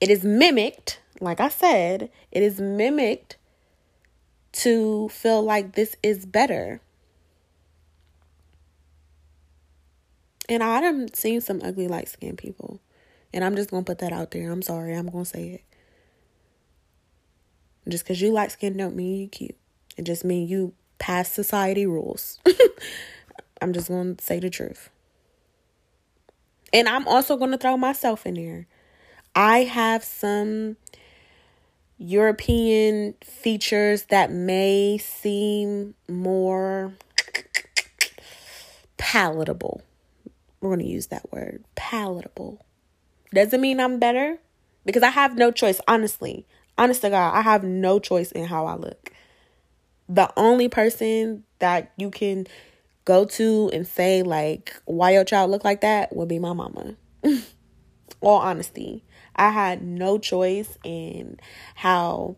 it 0.00 0.10
is 0.10 0.24
mimicked, 0.24 1.00
like 1.20 1.40
I 1.40 1.48
said, 1.48 2.10
it 2.30 2.42
is 2.42 2.60
mimicked 2.60 3.36
to 4.52 5.08
feel 5.08 5.42
like 5.42 5.74
this 5.74 5.96
is 6.02 6.24
better. 6.24 6.80
And 10.48 10.62
I 10.62 10.80
have 10.80 11.10
seen 11.14 11.40
some 11.40 11.60
ugly 11.62 11.88
light 11.88 12.08
skinned 12.08 12.38
people. 12.38 12.80
And 13.32 13.44
I'm 13.44 13.56
just 13.56 13.70
gonna 13.70 13.84
put 13.84 13.98
that 13.98 14.12
out 14.12 14.30
there. 14.30 14.50
I'm 14.50 14.62
sorry, 14.62 14.94
I'm 14.94 15.08
gonna 15.08 15.24
say 15.24 15.48
it. 15.48 15.64
Just 17.88 18.04
because 18.04 18.20
you 18.20 18.32
light 18.32 18.52
skin 18.52 18.76
don't 18.76 18.96
mean 18.96 19.20
you 19.20 19.28
cute. 19.28 19.56
It 19.96 20.02
just 20.04 20.24
means 20.24 20.50
you 20.50 20.74
pass 20.98 21.32
society 21.32 21.86
rules. 21.86 22.38
I'm 23.62 23.72
just 23.72 23.88
going 23.88 24.16
to 24.16 24.24
say 24.24 24.38
the 24.38 24.50
truth. 24.50 24.90
And 26.72 26.88
I'm 26.88 27.08
also 27.08 27.36
going 27.36 27.50
to 27.50 27.58
throw 27.58 27.76
myself 27.76 28.26
in 28.26 28.34
there. 28.34 28.66
I 29.34 29.60
have 29.60 30.04
some 30.04 30.76
European 31.96 33.14
features 33.24 34.04
that 34.04 34.30
may 34.30 34.98
seem 34.98 35.94
more 36.08 36.92
palatable. 38.98 39.82
We're 40.60 40.70
going 40.70 40.80
to 40.80 40.92
use 40.92 41.06
that 41.06 41.32
word 41.32 41.64
palatable. 41.74 42.64
Doesn't 43.32 43.60
mean 43.60 43.80
I'm 43.80 43.98
better 43.98 44.38
because 44.84 45.02
I 45.02 45.10
have 45.10 45.36
no 45.36 45.50
choice, 45.50 45.80
honestly 45.86 46.46
honest 46.78 47.02
to 47.02 47.10
God, 47.10 47.34
I 47.34 47.42
have 47.42 47.64
no 47.64 47.98
choice 47.98 48.32
in 48.32 48.46
how 48.46 48.64
I 48.66 48.76
look. 48.76 49.12
The 50.08 50.32
only 50.36 50.68
person 50.68 51.44
that 51.58 51.92
you 51.96 52.10
can 52.10 52.46
go 53.04 53.24
to 53.24 53.70
and 53.72 53.86
say 53.86 54.22
like 54.22 54.74
why 54.84 55.12
your 55.12 55.24
child 55.24 55.50
look 55.50 55.64
like 55.64 55.80
that 55.80 56.14
would 56.14 56.28
be 56.28 56.38
my 56.38 56.52
mama. 56.52 56.94
All 58.20 58.38
honesty. 58.38 59.04
I 59.36 59.50
had 59.50 59.82
no 59.82 60.18
choice 60.18 60.78
in 60.82 61.38
how 61.74 62.36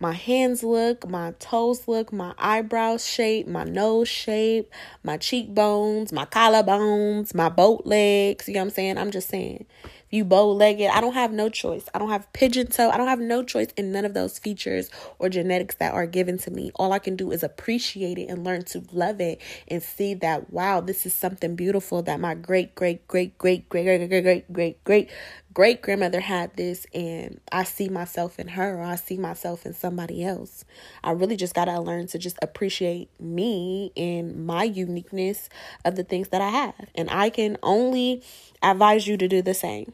my 0.00 0.12
hands 0.12 0.62
look, 0.62 1.08
my 1.08 1.32
toes 1.38 1.86
look, 1.86 2.12
my 2.12 2.34
eyebrows 2.36 3.06
shape, 3.06 3.46
my 3.46 3.64
nose 3.64 4.08
shape, 4.08 4.70
my 5.02 5.16
cheekbones, 5.16 6.12
my 6.12 6.26
collarbones, 6.26 7.34
my 7.34 7.48
boat 7.48 7.86
legs. 7.86 8.48
You 8.48 8.54
know 8.54 8.60
what 8.60 8.64
I'm 8.64 8.70
saying? 8.70 8.98
I'm 8.98 9.10
just 9.10 9.28
saying 9.28 9.66
you 10.14 10.24
bow 10.24 10.48
legged. 10.48 10.90
I 10.92 11.00
don't 11.00 11.14
have 11.14 11.32
no 11.32 11.48
choice. 11.48 11.88
I 11.92 11.98
don't 11.98 12.10
have 12.10 12.32
pigeon 12.32 12.68
toe. 12.68 12.90
I 12.90 12.96
don't 12.96 13.08
have 13.08 13.18
no 13.18 13.42
choice 13.42 13.68
in 13.76 13.90
none 13.90 14.04
of 14.04 14.14
those 14.14 14.38
features 14.38 14.88
or 15.18 15.28
genetics 15.28 15.74
that 15.76 15.92
are 15.92 16.06
given 16.06 16.38
to 16.38 16.50
me. 16.50 16.70
All 16.76 16.92
I 16.92 17.00
can 17.00 17.16
do 17.16 17.32
is 17.32 17.42
appreciate 17.42 18.18
it 18.18 18.28
and 18.28 18.44
learn 18.44 18.64
to 18.66 18.84
love 18.92 19.20
it 19.20 19.40
and 19.66 19.82
see 19.82 20.14
that, 20.14 20.52
wow, 20.52 20.80
this 20.80 21.04
is 21.04 21.14
something 21.14 21.56
beautiful 21.56 22.02
that 22.02 22.20
my 22.20 22.34
great, 22.34 22.74
great, 22.76 23.06
great, 23.08 23.36
great, 23.38 23.68
great, 23.68 23.96
great, 23.96 24.08
great, 24.08 24.22
great, 24.22 24.52
great, 24.52 24.84
great, 24.84 25.10
great 25.52 25.82
grandmother 25.82 26.20
had 26.20 26.56
this 26.56 26.86
and 26.94 27.40
I 27.50 27.64
see 27.64 27.88
myself 27.88 28.38
in 28.38 28.48
her 28.48 28.78
or 28.78 28.82
I 28.82 28.96
see 28.96 29.16
myself 29.16 29.66
in 29.66 29.72
somebody 29.72 30.24
else. 30.24 30.64
I 31.02 31.10
really 31.10 31.36
just 31.36 31.54
got 31.54 31.66
to 31.66 31.80
learn 31.80 32.06
to 32.08 32.18
just 32.18 32.38
appreciate 32.40 33.08
me 33.20 33.92
and 33.96 34.46
my 34.46 34.64
uniqueness 34.64 35.48
of 35.84 35.96
the 35.96 36.04
things 36.04 36.28
that 36.28 36.40
I 36.40 36.50
have. 36.50 36.90
And 36.94 37.08
I 37.10 37.30
can 37.30 37.56
only 37.62 38.22
advise 38.62 39.06
you 39.08 39.16
to 39.16 39.26
do 39.26 39.42
the 39.42 39.54
same. 39.54 39.92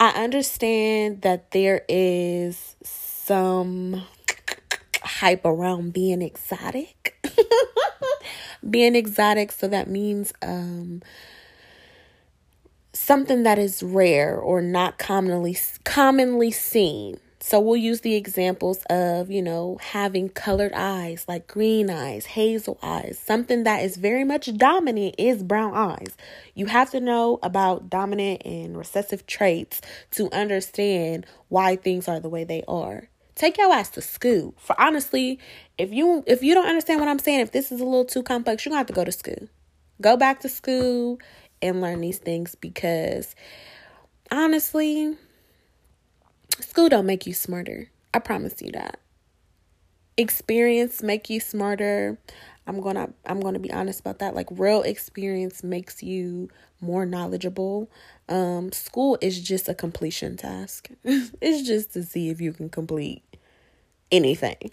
I 0.00 0.10
understand 0.10 1.22
that 1.22 1.50
there 1.50 1.84
is 1.88 2.76
some 2.84 4.04
hype 5.02 5.44
around 5.44 5.92
being 5.92 6.22
exotic. 6.22 7.16
being 8.70 8.94
exotic, 8.94 9.50
so 9.50 9.66
that 9.66 9.88
means 9.88 10.32
um, 10.40 11.02
something 12.92 13.42
that 13.42 13.58
is 13.58 13.82
rare 13.82 14.36
or 14.36 14.62
not 14.62 14.98
commonly 14.98 15.56
commonly 15.82 16.52
seen. 16.52 17.18
So 17.48 17.60
we'll 17.60 17.76
use 17.76 18.02
the 18.02 18.14
examples 18.14 18.82
of, 18.90 19.30
you 19.30 19.40
know, 19.40 19.78
having 19.80 20.28
colored 20.28 20.74
eyes 20.74 21.24
like 21.26 21.46
green 21.46 21.88
eyes, 21.88 22.26
hazel 22.26 22.78
eyes. 22.82 23.18
Something 23.18 23.62
that 23.62 23.82
is 23.82 23.96
very 23.96 24.22
much 24.22 24.54
dominant 24.58 25.14
is 25.16 25.42
brown 25.42 25.72
eyes. 25.72 26.14
You 26.54 26.66
have 26.66 26.90
to 26.90 27.00
know 27.00 27.38
about 27.42 27.88
dominant 27.88 28.42
and 28.44 28.76
recessive 28.76 29.26
traits 29.26 29.80
to 30.10 30.30
understand 30.30 31.24
why 31.48 31.76
things 31.76 32.06
are 32.06 32.20
the 32.20 32.28
way 32.28 32.44
they 32.44 32.64
are. 32.68 33.08
Take 33.34 33.56
your 33.56 33.72
ass 33.72 33.88
to 33.92 34.02
school. 34.02 34.52
For 34.58 34.78
honestly, 34.78 35.38
if 35.78 35.90
you 35.90 36.24
if 36.26 36.42
you 36.42 36.52
don't 36.52 36.68
understand 36.68 37.00
what 37.00 37.08
I'm 37.08 37.18
saying, 37.18 37.40
if 37.40 37.52
this 37.52 37.72
is 37.72 37.80
a 37.80 37.84
little 37.84 38.04
too 38.04 38.22
complex, 38.22 38.66
you're 38.66 38.72
to 38.72 38.76
have 38.76 38.88
to 38.88 38.92
go 38.92 39.04
to 39.04 39.12
school. 39.12 39.48
Go 40.02 40.18
back 40.18 40.40
to 40.40 40.50
school 40.50 41.18
and 41.62 41.80
learn 41.80 42.02
these 42.02 42.18
things 42.18 42.56
because 42.56 43.34
honestly, 44.30 45.16
school 46.60 46.88
don't 46.88 47.06
make 47.06 47.26
you 47.26 47.34
smarter. 47.34 47.90
I 48.12 48.18
promise 48.18 48.60
you 48.60 48.72
that. 48.72 49.00
Experience 50.16 51.02
make 51.02 51.30
you 51.30 51.40
smarter. 51.40 52.18
I'm 52.66 52.80
going 52.80 52.96
to 52.96 53.10
I'm 53.24 53.40
going 53.40 53.54
to 53.54 53.60
be 53.60 53.72
honest 53.72 54.00
about 54.00 54.18
that. 54.18 54.34
Like 54.34 54.48
real 54.50 54.82
experience 54.82 55.62
makes 55.62 56.02
you 56.02 56.48
more 56.80 57.06
knowledgeable. 57.06 57.90
Um 58.28 58.72
school 58.72 59.16
is 59.20 59.40
just 59.40 59.68
a 59.68 59.74
completion 59.74 60.36
task. 60.36 60.88
it's 61.04 61.66
just 61.66 61.92
to 61.92 62.02
see 62.02 62.28
if 62.30 62.40
you 62.40 62.52
can 62.52 62.68
complete 62.68 63.22
anything. 64.10 64.72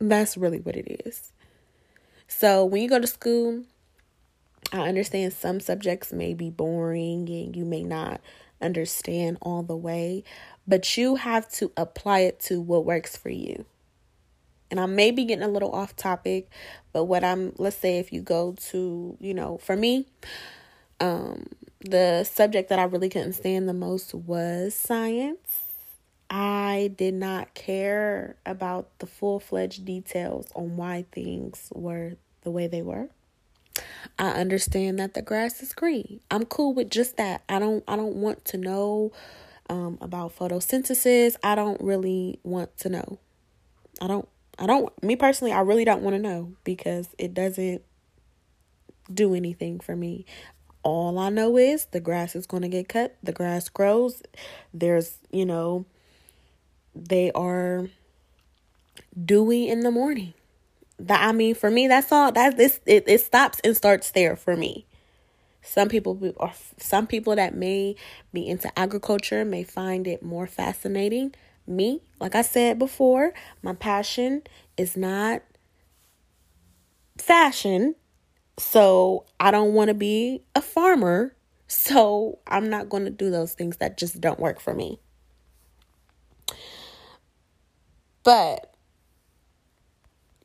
That's 0.00 0.36
really 0.36 0.60
what 0.60 0.76
it 0.76 1.02
is. 1.04 1.32
So 2.28 2.64
when 2.64 2.82
you 2.82 2.88
go 2.88 3.00
to 3.00 3.06
school, 3.06 3.64
I 4.72 4.80
understand 4.88 5.32
some 5.32 5.60
subjects 5.60 6.12
may 6.12 6.34
be 6.34 6.50
boring 6.50 7.28
and 7.28 7.56
you 7.56 7.64
may 7.64 7.82
not 7.82 8.20
understand 8.60 9.38
all 9.42 9.62
the 9.62 9.76
way, 9.76 10.24
but 10.66 10.96
you 10.96 11.16
have 11.16 11.48
to 11.52 11.72
apply 11.76 12.20
it 12.20 12.40
to 12.40 12.60
what 12.60 12.84
works 12.84 13.16
for 13.16 13.30
you. 13.30 13.64
And 14.70 14.78
I 14.78 14.86
may 14.86 15.10
be 15.10 15.24
getting 15.24 15.44
a 15.44 15.48
little 15.48 15.72
off 15.72 15.96
topic, 15.96 16.50
but 16.92 17.04
what 17.04 17.24
I'm 17.24 17.54
let's 17.56 17.76
say 17.76 17.98
if 17.98 18.12
you 18.12 18.20
go 18.20 18.54
to, 18.70 19.16
you 19.20 19.34
know, 19.34 19.58
for 19.58 19.76
me, 19.76 20.06
um 21.00 21.46
the 21.80 22.24
subject 22.24 22.68
that 22.70 22.78
I 22.78 22.84
really 22.84 23.08
couldn't 23.08 23.34
stand 23.34 23.68
the 23.68 23.74
most 23.74 24.12
was 24.14 24.74
science. 24.74 25.64
I 26.30 26.92
did 26.96 27.14
not 27.14 27.54
care 27.54 28.36
about 28.44 28.98
the 28.98 29.06
full-fledged 29.06 29.84
details 29.84 30.48
on 30.54 30.76
why 30.76 31.06
things 31.12 31.68
were 31.72 32.16
the 32.42 32.50
way 32.50 32.66
they 32.66 32.82
were. 32.82 33.08
I 34.18 34.30
understand 34.30 34.98
that 34.98 35.14
the 35.14 35.22
grass 35.22 35.62
is 35.62 35.72
green. 35.72 36.20
I'm 36.30 36.44
cool 36.44 36.74
with 36.74 36.90
just 36.90 37.16
that. 37.16 37.42
I 37.48 37.58
don't 37.58 37.84
I 37.86 37.96
don't 37.96 38.16
want 38.16 38.44
to 38.46 38.58
know 38.58 39.12
um, 39.70 39.98
about 40.00 40.36
photosynthesis. 40.36 41.36
I 41.42 41.54
don't 41.54 41.80
really 41.80 42.40
want 42.42 42.76
to 42.78 42.88
know. 42.88 43.18
I 44.00 44.06
don't 44.06 44.28
I 44.58 44.66
don't 44.66 45.02
me 45.02 45.16
personally 45.16 45.52
I 45.52 45.60
really 45.60 45.84
don't 45.84 46.02
want 46.02 46.14
to 46.14 46.22
know 46.22 46.52
because 46.64 47.08
it 47.18 47.32
doesn't 47.34 47.82
do 49.12 49.34
anything 49.34 49.80
for 49.80 49.94
me. 49.94 50.26
All 50.82 51.18
I 51.18 51.28
know 51.28 51.56
is 51.56 51.86
the 51.86 52.00
grass 52.00 52.34
is 52.34 52.46
going 52.46 52.62
to 52.62 52.68
get 52.68 52.88
cut, 52.88 53.16
the 53.22 53.32
grass 53.32 53.68
grows. 53.68 54.22
There's, 54.72 55.18
you 55.30 55.44
know, 55.44 55.86
they 56.94 57.30
are 57.32 57.88
dewy 59.24 59.68
in 59.68 59.80
the 59.80 59.90
morning 59.90 60.34
that 60.98 61.26
I 61.26 61.32
mean, 61.32 61.54
for 61.54 61.70
me, 61.70 61.86
that's 61.88 62.10
all. 62.12 62.32
That 62.32 62.56
this 62.56 62.80
it, 62.86 63.04
it 63.06 63.20
stops 63.20 63.60
and 63.64 63.76
starts 63.76 64.10
there 64.10 64.36
for 64.36 64.56
me. 64.56 64.86
Some 65.62 65.88
people 65.88 66.18
or 66.36 66.52
some 66.78 67.06
people 67.06 67.36
that 67.36 67.54
may 67.54 67.96
be 68.32 68.46
into 68.46 68.76
agriculture 68.78 69.44
may 69.44 69.64
find 69.64 70.06
it 70.06 70.22
more 70.22 70.46
fascinating. 70.46 71.34
Me, 71.66 72.00
like 72.18 72.34
I 72.34 72.42
said 72.42 72.78
before, 72.78 73.34
my 73.62 73.74
passion 73.74 74.42
is 74.76 74.96
not 74.96 75.42
fashion. 77.18 77.94
So 78.58 79.26
I 79.38 79.50
don't 79.50 79.74
want 79.74 79.88
to 79.88 79.94
be 79.94 80.42
a 80.54 80.62
farmer. 80.62 81.36
So 81.66 82.38
I'm 82.46 82.70
not 82.70 82.88
going 82.88 83.04
to 83.04 83.10
do 83.10 83.30
those 83.30 83.52
things 83.52 83.76
that 83.76 83.98
just 83.98 84.20
don't 84.20 84.40
work 84.40 84.58
for 84.58 84.74
me. 84.74 84.98
But 88.24 88.74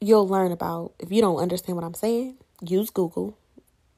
you'll 0.04 0.28
learn 0.28 0.52
about 0.52 0.94
if 1.00 1.12
you 1.12 1.22
don't 1.22 1.38
understand 1.38 1.78
what 1.78 1.86
I'm 1.86 1.94
saying, 1.94 2.36
use 2.62 2.90
Google. 2.90 3.38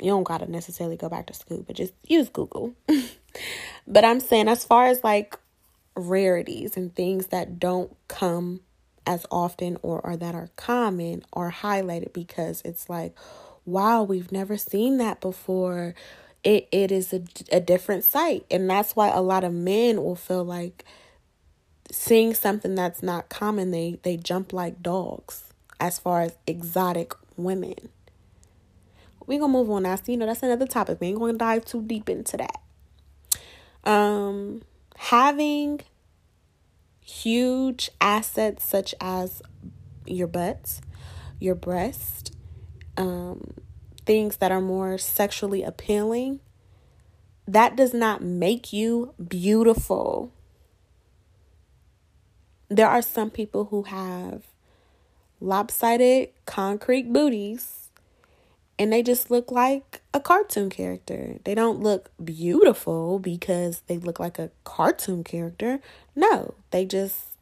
You 0.02 0.12
don't 0.12 0.24
got 0.24 0.40
to 0.40 0.52
necessarily 0.52 0.98
go 0.98 1.10
back 1.10 1.28
to 1.28 1.34
school, 1.34 1.64
but 1.66 1.76
just 1.76 1.94
use 2.04 2.30
Google. 2.30 2.74
but 3.88 4.06
I'm 4.06 4.20
saying 4.20 4.48
as 4.48 4.64
far 4.64 4.88
as 4.88 5.04
like 5.04 5.38
rarities 5.96 6.78
and 6.78 6.94
things 6.94 7.28
that 7.28 7.60
don't 7.60 7.96
come 8.08 8.62
as 9.08 9.26
often 9.32 9.78
or, 9.82 10.02
or 10.02 10.18
that 10.18 10.36
are 10.36 10.50
common 10.56 11.24
are 11.34 11.52
highlighted 11.52 12.12
because 12.14 12.62
it's 12.66 12.90
like, 12.90 13.16
wow, 13.66 14.04
we've 14.04 14.32
never 14.32 14.58
seen 14.58 14.98
that 14.98 15.22
before. 15.22 15.96
It 16.44 16.68
it 16.72 16.92
is 16.92 17.14
a, 17.14 17.24
a 17.52 17.60
different 17.60 18.04
sight. 18.04 18.46
And 18.52 18.70
that's 18.70 18.96
why 18.96 19.10
a 19.10 19.22
lot 19.22 19.44
of 19.44 19.54
men 19.54 20.04
will 20.04 20.16
feel 20.16 20.44
like 20.44 20.84
seeing 21.92 22.34
something 22.34 22.76
that's 22.76 23.02
not 23.02 23.30
common, 23.30 23.72
they 23.72 23.98
they 24.04 24.18
jump 24.18 24.54
like 24.54 24.84
dogs 24.84 25.46
as 25.80 26.00
far 26.00 26.22
as 26.22 26.38
exotic 26.48 27.14
women. 27.38 27.90
We're 29.28 29.40
gonna 29.40 29.54
move 29.54 29.70
on 29.72 29.84
now. 29.84 29.96
So, 29.96 30.04
you 30.08 30.18
know, 30.18 30.26
that's 30.26 30.44
another 30.44 30.68
topic. 30.68 31.00
We 31.02 31.08
ain't 31.08 31.20
gonna 31.20 31.34
dive 31.34 31.66
too 31.66 31.82
deep 31.82 32.10
into 32.10 32.38
that. 32.38 32.62
Um 33.84 34.62
having 34.98 35.82
huge 37.02 37.92
assets 38.02 38.64
such 38.64 38.96
as 39.00 39.42
your 40.06 40.28
butt, 40.28 40.80
your 41.40 41.56
breast, 41.56 42.36
um, 42.98 43.54
things 44.06 44.38
that 44.38 44.52
are 44.52 44.62
more 44.62 44.98
sexually 44.98 45.64
appealing, 45.64 46.40
that 47.48 47.76
does 47.76 47.94
not 47.94 48.24
make 48.24 48.74
you 48.74 49.14
beautiful. 49.28 50.34
There 52.70 52.90
are 52.90 53.02
some 53.02 53.30
people 53.30 53.66
who 53.66 53.84
have 53.84 54.44
lopsided 55.46 56.30
concrete 56.46 57.14
booties 57.14 57.90
and 58.78 58.92
they 58.92 59.02
just 59.02 59.32
look 59.32 59.52
like 59.52 60.02
a 60.14 60.20
cartoon 60.20 60.70
character. 60.70 61.38
They 61.46 61.56
don't 61.56 61.80
look 61.80 62.12
beautiful 62.24 63.20
because 63.20 63.82
they 63.88 63.98
look 63.98 64.20
like 64.20 64.38
a 64.38 64.52
cartoon 64.64 65.24
character. 65.24 65.80
No, 66.16 66.56
they 66.72 66.86
just 66.86 67.35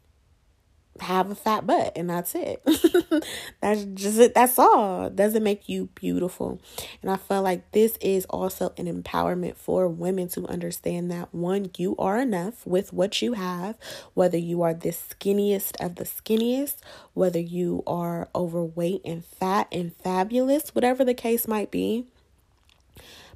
have 1.00 1.30
a 1.30 1.34
fat 1.34 1.66
butt 1.66 1.92
and 1.96 2.08
that's 2.08 2.34
it. 2.34 2.62
that's 3.60 3.84
just 3.94 4.18
it. 4.18 4.34
That's 4.34 4.58
all. 4.58 5.10
Doesn't 5.10 5.42
make 5.42 5.68
you 5.68 5.88
beautiful. 5.94 6.60
And 7.02 7.10
I 7.10 7.16
feel 7.16 7.42
like 7.42 7.72
this 7.72 7.96
is 8.00 8.24
also 8.26 8.72
an 8.76 8.86
empowerment 8.86 9.56
for 9.56 9.88
women 9.88 10.28
to 10.28 10.46
understand 10.46 11.10
that 11.10 11.34
one, 11.34 11.70
you 11.76 11.96
are 11.96 12.20
enough 12.20 12.66
with 12.66 12.92
what 12.92 13.20
you 13.22 13.32
have, 13.32 13.76
whether 14.14 14.38
you 14.38 14.62
are 14.62 14.74
the 14.74 14.90
skinniest 14.90 15.84
of 15.84 15.96
the 15.96 16.04
skinniest, 16.04 16.76
whether 17.12 17.40
you 17.40 17.82
are 17.86 18.28
overweight 18.34 19.02
and 19.04 19.24
fat 19.24 19.66
and 19.72 19.94
fabulous, 19.96 20.74
whatever 20.74 21.04
the 21.04 21.14
case 21.14 21.48
might 21.48 21.70
be. 21.70 22.06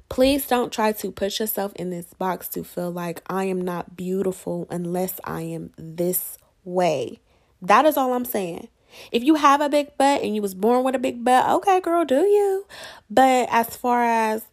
Please 0.07 0.47
don't 0.47 0.73
try 0.73 0.91
to 0.91 1.11
put 1.11 1.39
yourself 1.39 1.71
in 1.75 1.91
this 1.91 2.13
box 2.15 2.47
to 2.49 2.63
feel 2.63 2.89
like 2.89 3.21
I 3.27 3.43
am 3.43 3.61
not 3.61 3.95
beautiful 3.95 4.65
unless 4.71 5.19
I 5.23 5.43
am 5.43 5.71
this 5.77 6.39
way. 6.63 7.19
That 7.61 7.85
is 7.85 7.97
all 7.97 8.13
I'm 8.13 8.25
saying. 8.25 8.69
If 9.11 9.23
you 9.23 9.35
have 9.35 9.61
a 9.61 9.69
big 9.69 9.97
butt 9.97 10.21
and 10.21 10.35
you 10.35 10.41
was 10.41 10.55
born 10.55 10.83
with 10.83 10.95
a 10.95 10.99
big 10.99 11.23
butt, 11.23 11.49
okay, 11.49 11.79
girl, 11.79 12.05
do 12.05 12.21
you? 12.21 12.65
But 13.09 13.47
as 13.51 13.75
far 13.75 14.03
as 14.03 14.45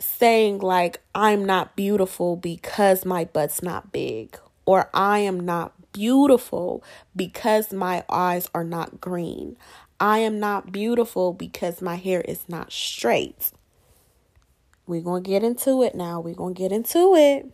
saying 0.00 0.58
like 0.60 1.00
I'm 1.14 1.44
not 1.44 1.76
beautiful 1.76 2.36
because 2.36 3.04
my 3.04 3.26
butt's 3.26 3.62
not 3.62 3.92
big 3.92 4.38
or 4.64 4.88
I 4.94 5.18
am 5.18 5.38
not 5.38 5.92
beautiful 5.92 6.82
because 7.14 7.72
my 7.72 8.04
eyes 8.08 8.48
are 8.54 8.64
not 8.64 9.00
green. 9.00 9.56
I 9.98 10.18
am 10.18 10.40
not 10.40 10.72
beautiful 10.72 11.32
because 11.34 11.82
my 11.82 11.96
hair 11.96 12.22
is 12.22 12.48
not 12.48 12.72
straight. 12.72 13.52
We're 14.86 15.02
going 15.02 15.22
to 15.22 15.30
get 15.30 15.44
into 15.44 15.82
it 15.82 15.94
now. 15.94 16.20
We're 16.20 16.34
going 16.34 16.54
to 16.54 16.58
get 16.58 16.72
into 16.72 17.14
it. 17.14 17.50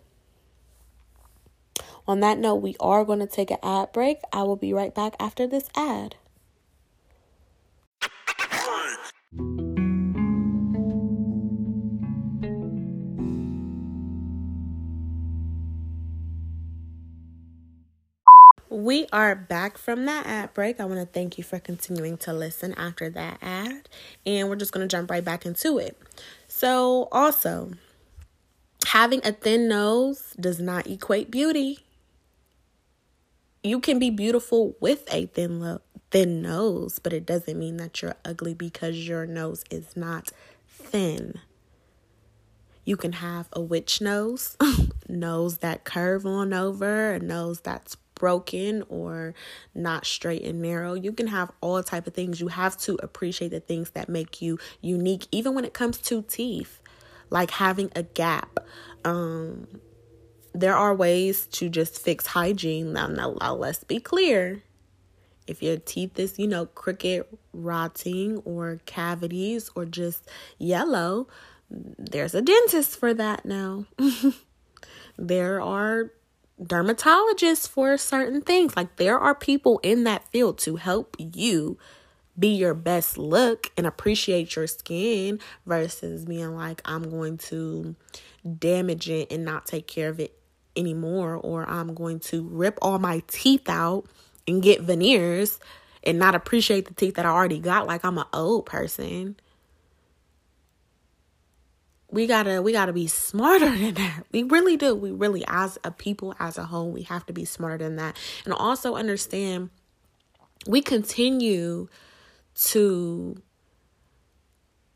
On 2.07 2.21
that 2.21 2.39
note, 2.39 2.57
we 2.57 2.77
are 2.81 3.05
going 3.05 3.19
to 3.19 3.27
take 3.27 3.51
an 3.51 3.59
ad 3.63 3.93
break. 3.93 4.19
I 4.33 4.43
will 4.43 4.57
be 4.57 4.73
right 4.73 4.95
back 4.95 5.15
after 5.19 5.47
this 5.47 5.69
ad. 5.77 6.17
we 18.87 19.07
are 19.13 19.35
back 19.35 19.79
from 19.79 20.05
that 20.05 20.27
ad 20.27 20.55
break. 20.55 20.79
I 20.79 20.85
want 20.85 21.01
to 21.01 21.07
thank 21.07 21.39
you 21.39 21.43
for 21.43 21.59
continuing 21.59 22.17
to 22.19 22.33
listen 22.33 22.73
after 22.75 23.11
that 23.11 23.39
ad. 23.43 23.89
And 24.25 24.49
we're 24.49 24.57
just 24.57 24.71
going 24.71 24.87
to 24.87 24.97
jump 24.97 25.11
right 25.11 25.25
back 25.25 25.45
into 25.45 25.79
it. 25.79 26.01
So, 26.47 27.09
also, 27.11 27.73
having 28.87 29.21
a 29.25 29.33
thin 29.33 29.69
nose 29.69 30.33
does 30.39 30.61
not 30.61 30.87
equate 30.87 31.29
beauty. 31.29 31.81
You 33.65 33.81
can 33.81 33.99
be 33.99 34.11
beautiful 34.11 34.77
with 34.81 35.13
a 35.13 35.27
thin 35.27 35.61
lo- 35.61 35.81
thin 36.13 36.41
nose, 36.41 37.01
but 37.01 37.13
it 37.13 37.27
doesn't 37.27 37.59
mean 37.59 37.79
that 37.79 38.01
you're 38.01 38.15
ugly 38.25 38.55
because 38.55 39.09
your 39.09 39.27
nose 39.27 39.65
is 39.73 39.97
not 39.97 40.31
thin. 40.69 41.41
You 42.85 42.97
can 42.97 43.15
have 43.15 43.49
a 43.53 43.61
witch 43.61 44.01
nose, 44.01 44.57
nose 45.09 45.59
that 45.59 45.83
curve 45.83 46.25
on 46.25 46.53
over, 46.53 47.11
a 47.11 47.19
nose 47.19 47.61
that's 47.61 47.97
broken 48.15 48.85
or 48.89 49.35
not 49.75 50.07
straight 50.07 50.45
and 50.45 50.63
narrow. 50.63 50.95
You 50.95 51.13
can 51.13 51.27
have 51.27 51.51
all 51.61 51.83
type 51.83 52.07
of 52.07 52.15
things. 52.15 52.41
You 52.41 52.49
have 52.49 52.77
to 52.79 52.97
appreciate 53.03 53.51
the 53.51 53.59
things 53.59 53.91
that 53.91 54.09
make 54.09 54.41
you 54.41 54.61
unique 54.81 55.27
even 55.33 55.55
when 55.55 55.65
it 55.65 55.75
comes 55.75 55.99
to 56.03 56.23
teeth. 56.23 56.81
Like 57.31 57.51
having 57.51 57.91
a 57.95 58.03
gap. 58.03 58.61
Um 59.05 59.81
there 60.57 60.77
are 60.77 60.95
ways 60.95 61.47
to 61.47 61.69
just 61.69 62.01
fix 62.01 62.29
hygiene. 62.29 62.95
Now, 62.95 63.09
now, 63.09 63.55
let's 63.55 63.85
be 63.85 64.01
clear. 64.01 64.63
If 65.47 65.63
your 65.63 65.77
teeth 65.77 66.19
is, 66.19 66.39
you 66.39 66.49
know, 66.49 66.67
crooked, 66.67 67.25
rotting, 67.53 68.39
or 68.39 68.81
cavities, 68.87 69.71
or 69.75 69.85
just 69.85 70.29
yellow, 70.59 71.29
there's 71.71 72.35
a 72.35 72.43
dentist 72.43 72.99
for 72.99 73.13
that 73.15 73.45
now. 73.45 73.85
there 75.19 75.61
are 75.61 76.13
dermatologists 76.61 77.69
for 77.69 77.97
certain 77.99 78.41
things. 78.41 78.77
Like 78.77 78.97
there 78.97 79.19
are 79.19 79.35
people 79.35 79.79
in 79.83 80.05
that 80.05 80.27
field 80.29 80.59
to 80.61 80.77
help 80.77 81.17
you 81.19 81.79
be 82.39 82.49
your 82.49 82.75
best 82.75 83.17
look 83.17 83.71
and 83.77 83.87
appreciate 83.87 84.57
your 84.57 84.67
skin 84.67 85.41
versus 85.65 86.25
being 86.25 86.55
like, 86.55 86.83
I'm 86.85 87.09
going 87.09 87.39
to 87.39 87.95
damage 88.59 89.09
it 89.09 89.33
and 89.33 89.45
not 89.45 89.67
take 89.67 89.87
care 89.87 90.09
of 90.09 90.21
it 90.21 90.39
anymore, 90.77 91.35
or 91.35 91.69
I'm 91.69 91.95
going 91.95 92.21
to 92.21 92.43
rip 92.43 92.79
all 92.83 92.99
my 92.99 93.23
teeth 93.27 93.69
out 93.69 94.07
and 94.47 94.63
get 94.63 94.83
veneers 94.83 95.59
and 96.05 96.19
not 96.19 96.35
appreciate 96.35 96.87
the 96.87 96.95
teeth 96.95 97.15
that 97.15 97.27
I 97.27 97.31
already 97.31 97.59
got 97.59 97.87
like 97.87 98.05
I'm 98.05 98.19
an 98.19 98.27
old 98.33 98.67
person. 98.67 99.37
We 102.11 102.27
gotta 102.27 102.63
we 102.63 102.73
gotta 102.73 102.93
be 102.93 103.09
smarter 103.09 103.71
than 103.77 103.95
that. 103.95 104.25
We 104.33 104.45
really 104.45 104.77
do. 104.77 104.95
We 104.95 105.11
really 105.11 105.45
as 105.49 105.79
a 105.83 105.91
people 105.91 106.35
as 106.39 106.57
a 106.57 106.65
whole 106.65 106.91
we 106.91 107.03
have 107.03 107.27
to 107.27 107.33
be 107.33 107.45
smarter 107.45 107.79
than 107.79 107.97
that. 107.97 108.17
And 108.45 108.55
also 108.55 108.95
understand 108.95 109.71
we 110.67 110.81
continue 110.81 111.89
to 112.57 113.41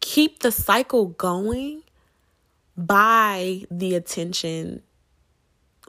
keep 0.01 0.40
the 0.40 0.53
cycle 0.53 1.07
going 1.07 1.83
by 2.77 3.62
the 3.70 3.94
attention 3.94 4.83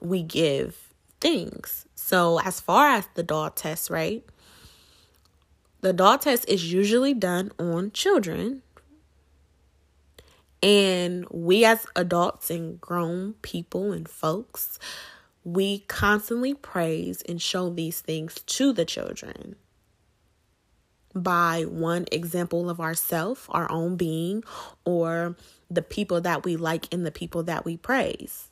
we 0.01 0.23
give 0.23 0.93
things. 1.19 1.86
So 1.95 2.39
as 2.39 2.60
far 2.60 2.89
as 2.89 3.07
the 3.13 3.23
doll 3.23 3.49
test 3.51 3.89
right 3.89 4.23
the 5.81 5.93
doll 5.93 6.19
test 6.19 6.47
is 6.47 6.71
usually 6.71 7.15
done 7.15 7.51
on 7.57 7.91
children. 7.91 8.62
And 10.63 11.25
we, 11.31 11.65
as 11.65 11.88
adults 11.95 12.51
and 12.51 12.79
grown 12.79 13.34
people 13.41 13.91
and 13.91 14.07
folks, 14.07 14.77
we 15.43 15.79
constantly 15.79 16.53
praise 16.53 17.23
and 17.23 17.41
show 17.41 17.71
these 17.71 17.99
things 17.99 18.36
to 18.36 18.71
the 18.71 18.86
children 18.86 19.55
by 21.13 21.63
one 21.63 22.06
example 22.12 22.69
of 22.69 22.80
ourself, 22.80 23.47
our 23.50 23.71
own 23.71 23.95
being, 23.95 24.43
or 24.86 25.36
the 25.69 25.82
people 25.82 26.21
that 26.21 26.43
we 26.43 26.56
like 26.56 26.93
and 26.93 27.06
the 27.06 27.12
people 27.12 27.43
that 27.43 27.65
we 27.65 27.78
praise. 27.78 28.50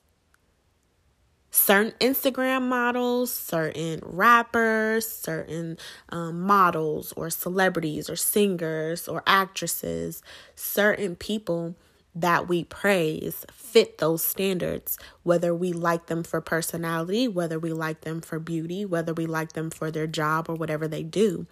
Certain 1.52 1.94
Instagram 2.00 2.68
models, 2.68 3.34
certain 3.34 4.02
rappers, 4.04 5.08
certain 5.08 5.78
um, 6.10 6.42
models, 6.42 7.12
or 7.14 7.30
celebrities, 7.32 8.10
or 8.10 8.16
singers, 8.16 9.08
or 9.08 9.24
actresses, 9.26 10.22
certain 10.56 11.16
people 11.16 11.76
that 12.16 12.48
we 12.48 12.64
praise 12.64 13.46
fit 13.54 14.00
those 14.00 14.24
standards, 14.24 14.98
whether 15.24 15.54
we 15.54 15.72
like 15.72 16.08
them 16.08 16.24
for 16.24 16.42
personality, 16.42 17.28
whether 17.28 17.60
we 17.60 17.72
like 17.72 18.02
them 18.02 18.20
for 18.20 18.40
beauty, 18.40 18.84
whether 18.84 19.14
we 19.14 19.26
like 19.26 19.54
them 19.54 19.70
for 19.70 19.92
their 19.92 20.08
job 20.08 20.50
or 20.50 20.56
whatever 20.56 20.88
they 20.88 21.04
do. 21.04 21.46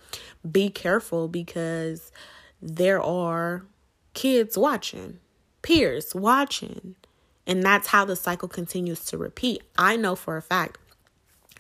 Be 0.50 0.70
careful 0.70 1.28
because 1.28 2.12
there 2.62 3.02
are 3.02 3.66
kids 4.14 4.58
watching, 4.58 5.20
peers 5.62 6.16
watching, 6.16 6.96
and 7.46 7.64
that's 7.64 7.88
how 7.88 8.04
the 8.04 8.16
cycle 8.16 8.48
continues 8.48 9.06
to 9.06 9.18
repeat. 9.18 9.62
I 9.78 9.96
know 9.96 10.16
for 10.16 10.38
a 10.38 10.42
fact, 10.42 10.80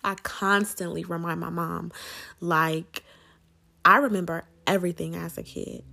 I 0.03 0.15
constantly 0.15 1.03
remind 1.03 1.39
my 1.39 1.49
mom, 1.49 1.91
like, 2.39 3.03
I 3.85 3.97
remember 3.97 4.45
everything 4.65 5.15
as 5.15 5.37
a 5.37 5.43
kid 5.43 5.83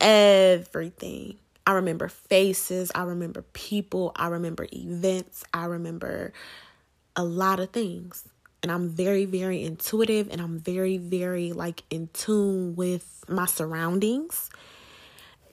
everything. 0.00 1.38
I 1.66 1.72
remember 1.72 2.08
faces, 2.08 2.92
I 2.94 3.04
remember 3.04 3.42
people, 3.52 4.12
I 4.16 4.28
remember 4.28 4.66
events, 4.72 5.44
I 5.54 5.64
remember 5.64 6.32
a 7.16 7.24
lot 7.24 7.60
of 7.60 7.70
things. 7.70 8.28
And 8.62 8.72
I'm 8.72 8.88
very, 8.88 9.26
very 9.26 9.62
intuitive 9.62 10.28
and 10.30 10.40
I'm 10.40 10.58
very, 10.58 10.96
very 10.96 11.52
like 11.52 11.82
in 11.90 12.08
tune 12.12 12.76
with 12.76 13.24
my 13.28 13.46
surroundings. 13.46 14.50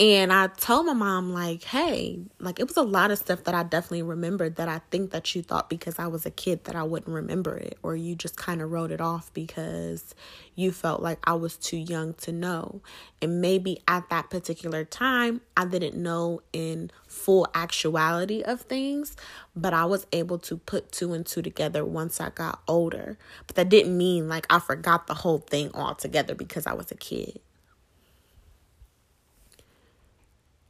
And 0.01 0.33
I 0.33 0.47
told 0.47 0.87
my 0.87 0.93
mom, 0.93 1.31
like, 1.31 1.63
hey, 1.63 2.21
like 2.39 2.59
it 2.59 2.67
was 2.67 2.75
a 2.75 2.81
lot 2.81 3.11
of 3.11 3.19
stuff 3.19 3.43
that 3.43 3.53
I 3.53 3.61
definitely 3.61 4.01
remembered 4.01 4.55
that 4.55 4.67
I 4.67 4.81
think 4.89 5.11
that 5.11 5.35
you 5.35 5.43
thought 5.43 5.69
because 5.69 5.99
I 5.99 6.07
was 6.07 6.25
a 6.25 6.31
kid 6.31 6.63
that 6.63 6.75
I 6.75 6.81
wouldn't 6.81 7.13
remember 7.13 7.55
it, 7.55 7.77
or 7.83 7.95
you 7.95 8.15
just 8.15 8.35
kind 8.35 8.63
of 8.63 8.71
wrote 8.71 8.89
it 8.89 8.99
off 8.99 9.31
because 9.35 10.15
you 10.55 10.71
felt 10.71 11.03
like 11.03 11.19
I 11.25 11.33
was 11.35 11.55
too 11.55 11.77
young 11.77 12.15
to 12.15 12.31
know. 12.31 12.81
And 13.21 13.41
maybe 13.41 13.83
at 13.87 14.09
that 14.09 14.31
particular 14.31 14.85
time, 14.85 15.41
I 15.55 15.65
didn't 15.65 16.01
know 16.01 16.41
in 16.51 16.89
full 17.07 17.47
actuality 17.53 18.41
of 18.41 18.61
things, 18.61 19.15
but 19.55 19.71
I 19.75 19.85
was 19.85 20.07
able 20.13 20.39
to 20.39 20.57
put 20.57 20.91
two 20.91 21.13
and 21.13 21.27
two 21.27 21.43
together 21.43 21.85
once 21.85 22.19
I 22.19 22.31
got 22.31 22.61
older. 22.67 23.19
But 23.45 23.55
that 23.55 23.69
didn't 23.69 23.95
mean 23.95 24.27
like 24.27 24.47
I 24.49 24.57
forgot 24.57 25.05
the 25.05 25.13
whole 25.13 25.39
thing 25.39 25.69
altogether 25.75 26.33
because 26.33 26.65
I 26.65 26.73
was 26.73 26.91
a 26.91 26.95
kid. 26.95 27.39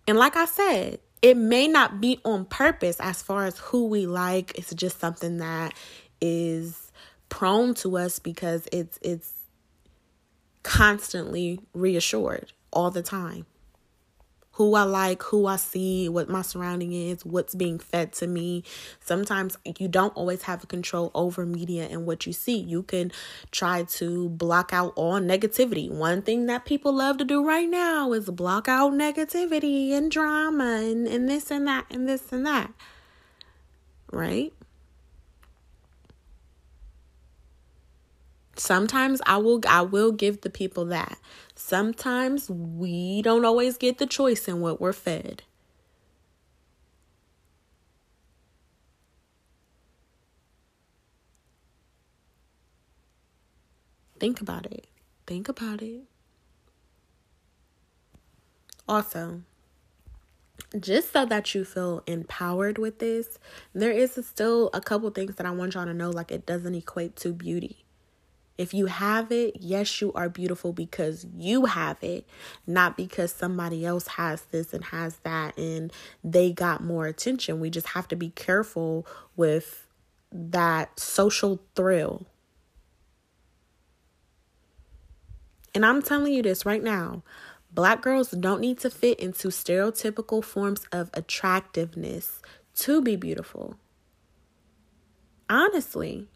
And 0.08 0.18
like 0.18 0.36
I 0.36 0.46
said, 0.46 1.00
it 1.22 1.38
may 1.38 1.68
not 1.68 2.02
be 2.02 2.20
on 2.26 2.46
purpose 2.46 3.00
as 3.00 3.22
far 3.22 3.46
as 3.46 3.58
who 3.60 3.88
we 3.88 4.08
like. 4.08 4.58
It's 4.58 4.74
just 4.74 5.00
something 5.00 5.38
that 5.38 5.74
is 6.20 6.92
prone 7.30 7.74
to 7.76 7.98
us 7.98 8.20
because 8.20 8.68
it's 8.72 9.00
it's 9.02 9.34
constantly 10.64 11.60
reassured 11.74 12.54
all 12.72 12.92
the 12.92 13.02
time 13.02 13.46
who 14.54 14.76
I 14.76 14.84
like, 14.84 15.24
who 15.24 15.46
I 15.48 15.56
see, 15.56 16.10
what 16.10 16.30
my 16.30 16.42
surrounding 16.42 16.92
is, 16.92 17.26
what's 17.26 17.56
being 17.56 17.80
fed 17.80 18.12
to 18.14 18.28
me. 18.28 18.64
Sometimes 19.00 19.58
you 19.80 19.88
don't 19.88 20.16
always 20.16 20.44
have 20.44 20.68
control 20.68 21.10
over 21.16 21.46
media 21.46 21.88
and 21.90 22.06
what 22.06 22.26
you 22.26 22.34
see. 22.34 22.58
You 22.58 22.84
can 22.84 23.12
try 23.52 23.84
to 23.84 24.30
block 24.30 24.74
out 24.74 24.94
all 24.96 25.20
negativity. 25.20 25.90
One 25.90 26.22
thing 26.22 26.48
that 26.48 26.66
people 26.66 26.94
love 26.94 27.18
to 27.18 27.24
do 27.24 27.46
right 27.46 27.70
now 27.70 28.12
is 28.12 28.30
block 28.30 28.68
out 28.68 28.94
negativity 28.94 29.92
and 29.92 30.12
drama 30.12 30.82
and, 30.84 31.08
and 31.08 31.30
this 31.30 31.50
and 31.50 31.66
that 31.68 31.86
and 31.90 32.08
this 32.08 32.32
and 32.32 32.46
that. 32.46 32.72
Right? 34.12 34.54
Sometimes 38.62 39.24
I 39.26 39.38
will 39.38 39.60
I 39.68 39.82
will 39.82 40.12
give 40.12 40.42
the 40.42 40.50
people 40.52 40.86
that. 40.86 41.18
Sometimes 41.56 42.48
we 42.48 43.24
don't 43.24 43.44
always 43.44 43.76
get 43.76 43.98
the 43.98 44.06
choice 44.06 44.48
in 44.48 44.62
what 44.62 44.80
we're 44.80 44.94
fed. 44.94 45.42
Think 54.20 54.40
about 54.42 54.68
it. 54.68 54.86
Think 55.26 55.50
about 55.50 55.82
it. 55.82 56.04
Also, 58.88 59.42
just 60.80 61.12
so 61.12 61.26
that 61.26 61.56
you 61.56 61.66
feel 61.66 62.04
empowered 62.06 62.78
with 62.78 63.00
this, 63.00 63.40
there 63.74 63.92
is 63.92 64.20
still 64.24 64.70
a 64.72 64.82
couple 64.82 65.10
things 65.10 65.38
that 65.38 65.48
I 65.48 65.52
want 65.52 65.74
y'all 65.74 65.86
to 65.86 65.96
know 65.96 66.12
like 66.12 66.32
it 66.32 66.46
doesn't 66.46 66.76
equate 66.76 67.16
to 67.18 67.34
beauty. 67.34 67.86
If 68.62 68.76
you 68.76 68.86
have 68.86 69.32
it, 69.32 69.58
yes, 69.60 70.02
you 70.02 70.14
are 70.14 70.30
beautiful 70.30 70.72
because 70.72 71.26
you 71.36 71.66
have 71.66 71.98
it, 72.04 72.28
not 72.68 72.96
because 72.96 73.32
somebody 73.32 73.88
else 73.88 74.06
has 74.06 74.44
this 74.52 74.72
and 74.72 74.84
has 74.84 75.16
that 75.24 75.58
and 75.58 75.92
they 76.24 76.52
got 76.52 76.84
more 76.84 77.08
attention. 77.08 77.60
We 77.60 77.72
just 77.72 77.88
have 77.88 78.08
to 78.10 78.16
be 78.16 78.30
careful 78.30 79.08
with 79.36 79.88
that 80.32 81.00
social 81.00 81.60
thrill. 81.74 82.28
And 85.74 85.84
I'm 85.84 86.04
telling 86.04 86.32
you 86.32 86.44
this 86.44 86.64
right 86.64 86.84
now. 86.84 87.24
Black 87.74 88.04
girls 88.04 88.30
don't 88.30 88.62
need 88.62 88.78
to 88.82 88.92
fit 88.92 89.20
into 89.20 89.48
stereotypical 89.48 90.44
forms 90.44 90.86
of 90.92 91.10
attractiveness 91.16 92.44
to 92.76 93.02
be 93.02 93.16
beautiful. 93.16 93.78
Honestly, 95.50 96.28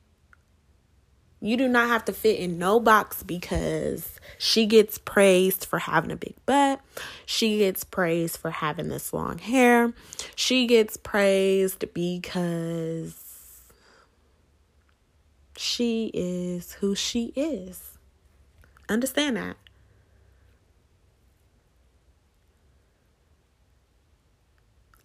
you 1.40 1.58
do 1.58 1.68
not 1.68 1.90
have 1.90 2.06
to 2.06 2.14
fit 2.14 2.40
in 2.40 2.58
no 2.58 2.80
box 2.80 3.24
because 3.24 4.20
she 4.38 4.66
gets 4.66 4.98
praised 4.98 5.66
for 5.66 5.80
having 5.80 6.12
a 6.12 6.16
big 6.16 6.36
butt. 6.46 6.80
She 7.26 7.60
gets 7.60 7.84
praised 7.84 8.38
for 8.38 8.50
having 8.50 8.90
this 8.90 9.14
long 9.14 9.38
hair. 9.38 9.94
She 10.36 10.66
gets 10.66 10.98
praised 10.98 11.86
because 11.94 13.16
she 15.58 16.12
is 16.14 16.74
who 16.74 16.96
she 16.96 17.34
is. 17.36 17.98
Understand 18.90 19.38
that. 19.38 19.58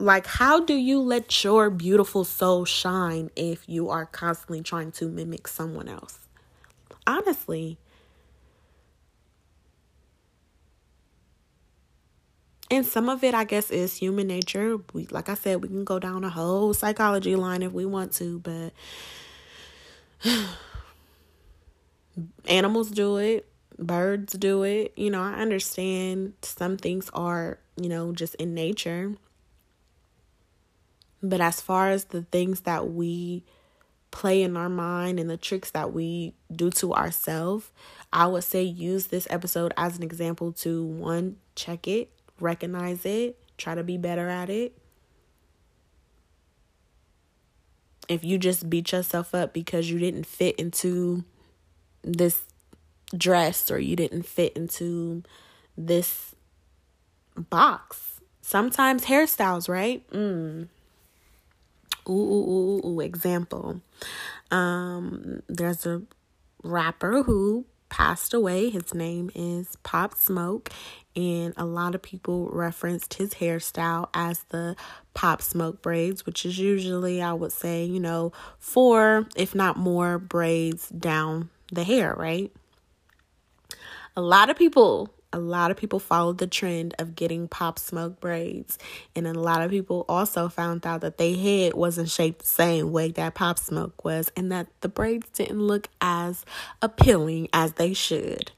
Like, 0.01 0.27
how 0.27 0.61
do 0.65 0.73
you 0.73 0.99
let 0.99 1.45
your 1.45 1.69
beautiful 1.69 2.25
soul 2.25 2.65
shine 2.65 3.31
if 3.37 3.69
you 3.69 3.91
are 3.91 4.07
constantly 4.07 4.63
trying 4.63 4.93
to 4.93 5.07
mimic 5.09 5.47
someone 5.47 5.89
else? 5.89 6.21
Honestly. 7.07 7.79
And 12.71 12.87
some 12.87 13.11
of 13.11 13.23
it, 13.25 13.35
I 13.35 13.45
guess, 13.45 13.71
is 13.71 13.97
human 13.97 14.29
nature. 14.29 14.79
We, 14.95 15.07
like 15.11 15.29
I 15.29 15.35
said, 15.35 15.61
we 15.61 15.69
can 15.69 15.85
go 15.85 15.99
down 15.99 16.25
a 16.25 16.31
whole 16.31 16.73
psychology 16.73 17.37
line 17.37 17.63
if 17.63 17.73
we 17.73 17.85
want 17.85 18.13
to, 18.15 18.39
but 18.39 18.73
animals 22.47 22.91
do 22.91 23.19
it, 23.19 23.47
birds 23.79 24.33
do 24.35 24.63
it. 24.63 24.93
You 24.97 25.11
know, 25.11 25.21
I 25.21 25.35
understand 25.35 26.35
some 26.43 26.77
things 26.79 27.11
are, 27.13 27.59
you 27.77 27.89
know, 27.91 28.13
just 28.13 28.35
in 28.37 28.55
nature. 28.55 29.15
But 31.23 31.41
as 31.41 31.61
far 31.61 31.91
as 31.91 32.07
the 32.07 32.23
things 32.23 32.61
that 32.63 32.91
we 32.91 33.45
play 34.11 34.43
in 34.43 34.57
our 34.57 34.69
mind 34.69 35.21
and 35.21 35.29
the 35.29 35.37
tricks 35.37 35.71
that 35.71 35.93
we 35.93 36.35
do 36.55 36.71
to 36.71 36.95
ourselves, 36.95 37.71
I 38.13 38.27
would 38.27 38.45
say 38.45 38.63
use 38.63 39.09
this 39.09 39.27
episode 39.31 39.73
as 39.77 39.97
an 39.97 40.03
example 40.03 40.53
to 40.53 40.85
one, 40.85 41.37
check 41.55 41.87
it, 41.87 42.11
recognize 42.41 43.05
it, 43.05 43.39
try 43.59 43.75
to 43.75 43.85
be 43.85 43.99
better 43.99 44.29
at 44.29 44.51
it. 44.51 44.77
If 48.09 48.25
you 48.25 48.39
just 48.39 48.69
beat 48.69 48.91
yourself 48.91 49.35
up 49.35 49.53
because 49.53 49.89
you 49.91 49.99
didn't 49.99 50.27
fit 50.27 50.57
into 50.57 51.25
this 52.03 52.43
dress 53.17 53.71
or 53.71 53.79
you 53.79 53.95
didn't 53.95 54.25
fit 54.25 54.57
into 54.57 55.23
this 55.77 56.35
box. 57.37 58.21
Sometimes 58.43 59.05
hairstyles, 59.05 59.69
right? 59.69 60.09
Mm 60.11 60.69
Ooh, 62.09 62.13
ooh, 62.13 62.81
ooh, 62.85 62.87
ooh. 62.87 63.01
Example. 63.01 63.81
Um, 64.51 65.43
there's 65.49 65.87
a 65.87 66.03
rapper 66.63 67.23
who 67.23 67.67
passed 67.89 68.33
away. 68.33 68.71
His 68.71 68.95
name 68.95 69.31
is 69.35 69.77
Pop 69.83 70.15
Smoke, 70.15 70.71
and 71.17 71.53
a 71.57 71.65
lot 71.65 71.95
of 71.95 72.03
people 72.03 72.49
referenced 72.51 73.15
his 73.15 73.35
hairstyle 73.35 74.09
as 74.15 74.45
the 74.51 74.77
Pop 75.13 75.43
Smoke 75.43 75.83
braids, 75.83 76.25
which 76.25 76.47
is 76.47 76.59
usually, 76.59 77.21
I 77.21 77.33
would 77.33 77.53
say, 77.53 77.85
you 77.85 78.01
know, 78.01 78.33
four, 78.59 79.29
if 79.37 79.55
not 79.55 79.77
more, 79.77 80.19
braids 80.19 80.89
down 80.89 81.51
the 81.73 81.85
hair, 81.85 82.15
right? 82.17 82.53
A 84.17 84.21
lot 84.21 84.51
of 84.51 84.57
people 84.57 85.13
a 85.33 85.39
lot 85.39 85.71
of 85.71 85.77
people 85.77 85.99
followed 85.99 86.39
the 86.39 86.47
trend 86.47 86.95
of 86.99 87.15
getting 87.15 87.49
pop 87.49 87.79
smoke 87.79 88.21
braids. 88.21 88.79
And 89.15 89.27
a 89.27 89.33
lot 89.33 89.63
of 89.63 89.71
people 89.71 90.05
also 90.09 90.49
found 90.49 90.87
out 90.87 91.03
that 91.03 91.19
their 91.19 91.37
head 91.37 91.75
wasn't 91.75 92.11
shaped 92.11 92.41
the 92.41 92.47
same 92.47 92.93
way 92.93 93.11
that 93.13 93.35
pop 93.35 93.59
smoke 93.59 94.05
was, 94.05 94.31
and 94.37 94.51
that 94.53 94.69
the 94.81 94.89
braids 94.89 95.29
didn't 95.31 95.61
look 95.61 95.89
as 96.01 96.45
appealing 96.83 97.49
as 97.53 97.75
they 97.75 97.93
should. 97.93 98.53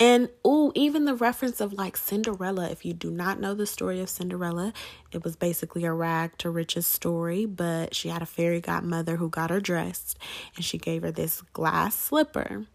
And 0.00 0.28
oh, 0.44 0.70
even 0.76 1.06
the 1.06 1.14
reference 1.14 1.60
of 1.60 1.72
like 1.72 1.96
Cinderella. 1.96 2.68
If 2.70 2.84
you 2.84 2.94
do 2.94 3.10
not 3.10 3.40
know 3.40 3.54
the 3.54 3.66
story 3.66 4.00
of 4.00 4.08
Cinderella, 4.08 4.72
it 5.10 5.24
was 5.24 5.34
basically 5.34 5.84
a 5.84 5.92
rag 5.92 6.38
to 6.38 6.50
riches 6.50 6.86
story, 6.86 7.46
but 7.46 7.94
she 7.96 8.08
had 8.08 8.22
a 8.22 8.26
fairy 8.26 8.60
godmother 8.60 9.16
who 9.16 9.28
got 9.28 9.50
her 9.50 9.60
dressed 9.60 10.16
and 10.54 10.64
she 10.64 10.78
gave 10.78 11.02
her 11.02 11.10
this 11.10 11.42
glass 11.52 11.96
slipper. 11.96 12.66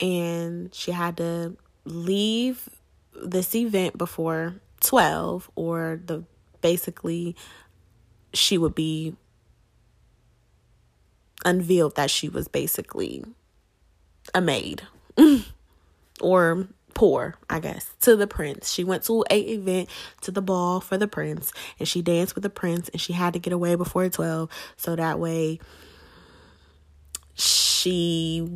And 0.00 0.74
she 0.74 0.92
had 0.92 1.16
to 1.16 1.56
leave 1.84 2.68
this 3.14 3.54
event 3.54 3.96
before 3.96 4.56
12 4.80 5.50
or 5.54 6.00
the 6.04 6.24
basically 6.60 7.36
she 8.34 8.58
would 8.58 8.74
be 8.74 9.16
unveiled 11.44 11.96
that 11.96 12.10
she 12.10 12.28
was 12.28 12.48
basically 12.48 13.24
a 14.34 14.42
maid. 14.42 14.82
or 16.20 16.68
poor, 16.94 17.36
I 17.48 17.60
guess, 17.60 17.94
to 18.00 18.16
the 18.16 18.26
prince. 18.26 18.70
She 18.70 18.84
went 18.84 19.04
to 19.04 19.24
a 19.30 19.40
event 19.40 19.88
to 20.22 20.30
the 20.30 20.42
ball 20.42 20.80
for 20.80 20.98
the 20.98 21.08
prince 21.08 21.52
and 21.78 21.86
she 21.86 22.02
danced 22.02 22.34
with 22.34 22.42
the 22.42 22.50
prince 22.50 22.88
and 22.88 23.00
she 23.00 23.12
had 23.12 23.34
to 23.34 23.38
get 23.38 23.52
away 23.52 23.76
before 23.76 24.08
12 24.08 24.50
so 24.76 24.96
that 24.96 25.18
way 25.20 25.60
she 27.34 28.48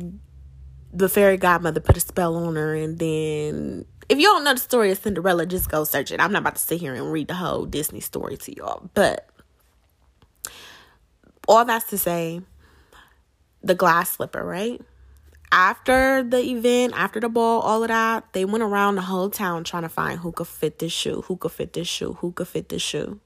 the 0.91 1.07
fairy 1.07 1.37
godmother 1.37 1.79
put 1.79 1.95
a 1.95 2.01
spell 2.01 2.35
on 2.35 2.55
her 2.55 2.75
and 2.75 2.99
then 2.99 3.85
if 4.09 4.19
you 4.19 4.25
don't 4.25 4.43
know 4.43 4.53
the 4.53 4.59
story 4.59 4.91
of 4.91 4.97
Cinderella, 4.97 5.45
just 5.45 5.71
go 5.71 5.85
search 5.85 6.11
it. 6.11 6.19
I'm 6.19 6.31
not 6.31 6.41
about 6.41 6.55
to 6.55 6.61
sit 6.61 6.79
here 6.79 6.93
and 6.93 7.11
read 7.11 7.29
the 7.29 7.35
whole 7.35 7.65
Disney 7.65 8.01
story 8.01 8.37
to 8.37 8.55
y'all, 8.55 8.89
but 8.93 9.29
all 11.47 11.63
that's 11.65 11.89
to 11.89 11.97
say 11.97 12.41
the 13.63 13.75
glass 13.75 14.11
slipper, 14.11 14.43
right? 14.43 14.81
After 15.53 16.23
the 16.23 16.39
event, 16.39 16.93
after 16.95 17.19
the 17.19 17.29
ball, 17.29 17.61
all 17.61 17.83
of 17.83 17.89
that, 17.89 18.33
they 18.33 18.43
went 18.43 18.63
around 18.63 18.95
the 18.95 19.03
whole 19.03 19.29
town 19.29 19.63
trying 19.63 19.83
to 19.83 19.89
find 19.89 20.19
who 20.19 20.31
could 20.31 20.47
fit 20.47 20.79
this 20.79 20.91
shoe, 20.91 21.21
who 21.27 21.37
could 21.37 21.51
fit 21.51 21.73
this 21.73 21.87
shoe, 21.87 22.13
who 22.13 22.31
could 22.31 22.47
fit 22.47 22.69
this 22.69 22.81
shoe. 22.81 23.19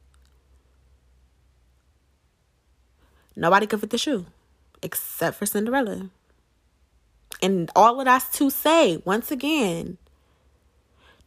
Nobody 3.34 3.66
could 3.66 3.80
fit 3.80 3.92
the 3.92 3.98
shoe 3.98 4.26
except 4.84 5.38
for 5.38 5.46
Cinderella. 5.46 6.10
And 7.42 7.72
all 7.76 8.00
of 8.00 8.06
that's 8.06 8.38
to 8.40 8.50
say, 8.50 9.02
once 9.06 9.32
again, 9.32 9.98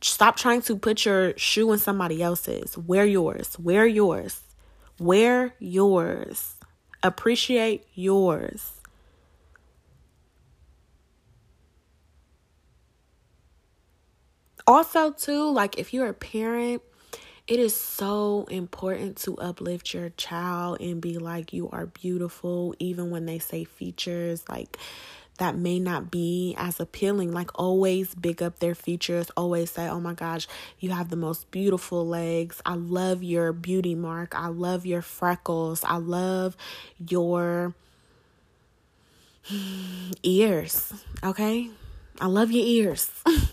stop 0.03 0.37
trying 0.37 0.61
to 0.63 0.77
put 0.77 1.07
your 1.07 1.33
shoe 1.39 1.73
in 1.73 1.79
somebody 1.79 2.23
else's. 2.23 2.77
Wear 2.77 3.07
yours. 3.07 3.59
Wear 3.59 3.87
yours. 3.87 4.43
Wear 4.99 5.55
yours. 5.59 6.57
Appreciate 7.03 7.87
yours. 7.95 8.80
Also, 14.71 15.11
too, 15.11 15.51
like 15.51 15.81
if 15.81 15.93
you're 15.93 16.07
a 16.07 16.15
parent, 16.15 16.81
it 17.49 17.59
is 17.59 17.75
so 17.75 18.47
important 18.49 19.17
to 19.17 19.37
uplift 19.39 19.93
your 19.93 20.11
child 20.11 20.81
and 20.81 21.01
be 21.01 21.19
like, 21.19 21.53
you 21.53 21.69
are 21.71 21.87
beautiful, 21.87 22.77
even 22.79 23.11
when 23.11 23.27
they 23.27 23.41
say 23.41 23.65
features 23.65 24.45
like 24.49 24.79
that 25.39 25.57
may 25.57 25.81
not 25.81 26.13
be 26.13 26.55
as 26.57 26.79
appealing. 26.79 27.33
Like, 27.33 27.51
always 27.59 28.15
big 28.15 28.45
up 28.45 28.61
their 28.61 28.77
features. 28.77 29.29
Always 29.37 29.73
say, 29.73 29.89
oh 29.89 29.99
my 29.99 30.15
gosh, 30.15 30.47
you 30.79 30.91
have 30.91 31.11
the 31.11 31.17
most 31.17 31.51
beautiful 31.51 32.07
legs. 32.07 32.63
I 32.65 32.75
love 32.75 33.25
your 33.25 33.53
beauty 33.53 33.97
mark. 33.97 34.37
I 34.37 34.47
love 34.47 34.87
your 34.87 35.03
freckles. 35.03 35.83
I 35.83 35.97
love 35.97 36.57
your 37.09 37.75
ears. 40.23 40.93
Okay? 41.25 41.71
I 42.21 42.27
love 42.27 42.53
your 42.53 42.65
ears. 42.65 43.11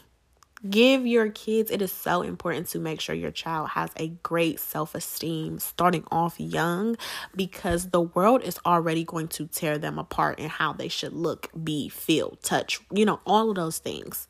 Give 0.67 1.05
your 1.05 1.29
kids, 1.29 1.69
it 1.69 1.83
is 1.83 1.91
so 1.91 2.23
important 2.23 2.67
to 2.69 2.79
make 2.79 2.99
sure 2.99 3.13
your 3.13 3.29
child 3.29 3.69
has 3.69 3.91
a 3.95 4.07
great 4.23 4.59
self 4.59 4.95
esteem 4.95 5.59
starting 5.59 6.03
off 6.11 6.39
young 6.39 6.97
because 7.35 7.89
the 7.89 8.01
world 8.01 8.41
is 8.41 8.57
already 8.65 9.03
going 9.03 9.27
to 9.29 9.45
tear 9.45 9.77
them 9.77 9.99
apart 9.99 10.39
in 10.39 10.49
how 10.49 10.73
they 10.73 10.87
should 10.87 11.13
look, 11.13 11.51
be, 11.63 11.89
feel, 11.89 12.39
touch, 12.41 12.79
you 12.91 13.05
know, 13.05 13.19
all 13.23 13.49
of 13.51 13.55
those 13.55 13.77
things. 13.77 14.27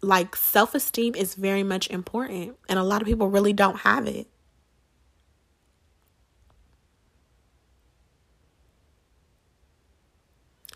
Like 0.00 0.34
self 0.34 0.74
esteem 0.74 1.14
is 1.14 1.34
very 1.34 1.62
much 1.62 1.90
important, 1.90 2.56
and 2.70 2.78
a 2.78 2.82
lot 2.82 3.02
of 3.02 3.06
people 3.06 3.28
really 3.28 3.52
don't 3.52 3.80
have 3.80 4.06
it. 4.06 4.28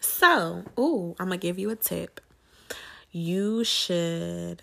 So, 0.03 0.65
ooh, 0.79 1.17
I'm 1.19 1.29
gonna 1.29 1.39
give 1.39 1.59
you 1.59 1.71
a 1.71 1.77
tip 1.77 2.21
you 3.15 3.63
should 3.63 4.61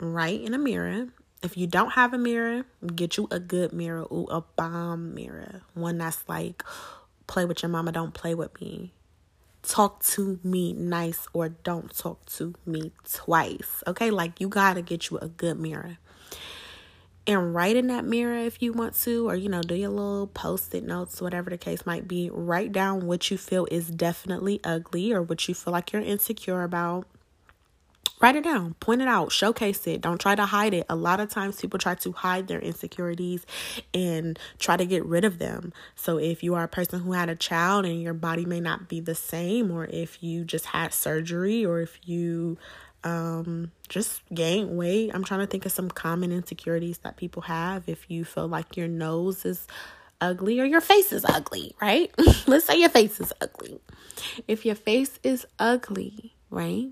write 0.00 0.40
in 0.40 0.54
a 0.54 0.58
mirror 0.58 1.08
If 1.42 1.56
you 1.56 1.66
don't 1.66 1.90
have 1.92 2.12
a 2.12 2.18
mirror, 2.18 2.64
get 2.94 3.16
you 3.16 3.28
a 3.30 3.38
good 3.38 3.72
mirror, 3.72 4.02
ooh, 4.12 4.26
a 4.30 4.42
bomb 4.56 5.14
mirror. 5.14 5.62
One 5.72 5.96
that's 5.96 6.22
like, 6.28 6.62
play 7.26 7.46
with 7.46 7.62
your 7.62 7.70
mama, 7.70 7.92
don't 7.92 8.12
play 8.12 8.34
with 8.34 8.60
me. 8.60 8.92
Talk 9.62 10.02
to 10.04 10.38
me 10.42 10.74
nice 10.74 11.26
or 11.32 11.48
don't 11.48 11.96
talk 11.96 12.26
to 12.36 12.54
me 12.66 12.92
twice. 13.10 13.82
Okay, 13.86 14.10
like 14.10 14.40
you 14.40 14.48
gotta 14.48 14.82
get 14.82 15.10
you 15.10 15.16
a 15.18 15.28
good 15.28 15.58
mirror 15.58 15.98
and 17.30 17.54
write 17.54 17.76
in 17.76 17.86
that 17.86 18.04
mirror 18.04 18.34
if 18.34 18.60
you 18.60 18.72
want 18.72 18.92
to, 18.92 19.28
or 19.28 19.36
you 19.36 19.48
know, 19.48 19.62
do 19.62 19.76
your 19.76 19.90
little 19.90 20.26
post 20.26 20.74
it 20.74 20.82
notes, 20.82 21.22
whatever 21.22 21.48
the 21.48 21.56
case 21.56 21.86
might 21.86 22.08
be. 22.08 22.28
Write 22.32 22.72
down 22.72 23.06
what 23.06 23.30
you 23.30 23.38
feel 23.38 23.68
is 23.70 23.88
definitely 23.88 24.60
ugly 24.64 25.12
or 25.12 25.22
what 25.22 25.46
you 25.46 25.54
feel 25.54 25.72
like 25.72 25.92
you're 25.92 26.02
insecure 26.02 26.64
about. 26.64 27.06
Write 28.20 28.34
it 28.34 28.42
down, 28.42 28.74
point 28.80 29.00
it 29.00 29.06
out, 29.06 29.30
showcase 29.30 29.86
it. 29.86 30.00
Don't 30.00 30.20
try 30.20 30.34
to 30.34 30.44
hide 30.44 30.74
it. 30.74 30.86
A 30.88 30.96
lot 30.96 31.20
of 31.20 31.30
times 31.30 31.60
people 31.60 31.78
try 31.78 31.94
to 31.94 32.10
hide 32.10 32.48
their 32.48 32.58
insecurities 32.58 33.46
and 33.94 34.36
try 34.58 34.76
to 34.76 34.84
get 34.84 35.06
rid 35.06 35.24
of 35.24 35.38
them. 35.38 35.72
So 35.94 36.18
if 36.18 36.42
you 36.42 36.56
are 36.56 36.64
a 36.64 36.68
person 36.68 37.00
who 37.00 37.12
had 37.12 37.28
a 37.28 37.36
child 37.36 37.86
and 37.86 38.02
your 38.02 38.12
body 38.12 38.44
may 38.44 38.60
not 38.60 38.88
be 38.88 38.98
the 38.98 39.14
same, 39.14 39.70
or 39.70 39.84
if 39.86 40.20
you 40.20 40.44
just 40.44 40.66
had 40.66 40.92
surgery, 40.92 41.64
or 41.64 41.80
if 41.80 41.96
you 42.04 42.58
um 43.04 43.72
just 43.88 44.22
gain 44.34 44.76
weight. 44.76 45.10
I'm 45.14 45.24
trying 45.24 45.40
to 45.40 45.46
think 45.46 45.66
of 45.66 45.72
some 45.72 45.90
common 45.90 46.32
insecurities 46.32 46.98
that 46.98 47.16
people 47.16 47.42
have. 47.42 47.88
If 47.88 48.10
you 48.10 48.24
feel 48.24 48.48
like 48.48 48.76
your 48.76 48.88
nose 48.88 49.44
is 49.44 49.66
ugly 50.20 50.60
or 50.60 50.66
your 50.66 50.82
face 50.82 51.12
is 51.12 51.24
ugly 51.24 51.74
right? 51.80 52.12
Let's 52.46 52.66
say 52.66 52.78
your 52.78 52.90
face 52.90 53.20
is 53.20 53.32
ugly. 53.40 53.80
If 54.46 54.66
your 54.66 54.74
face 54.74 55.18
is 55.22 55.46
ugly 55.58 56.34
right? 56.50 56.88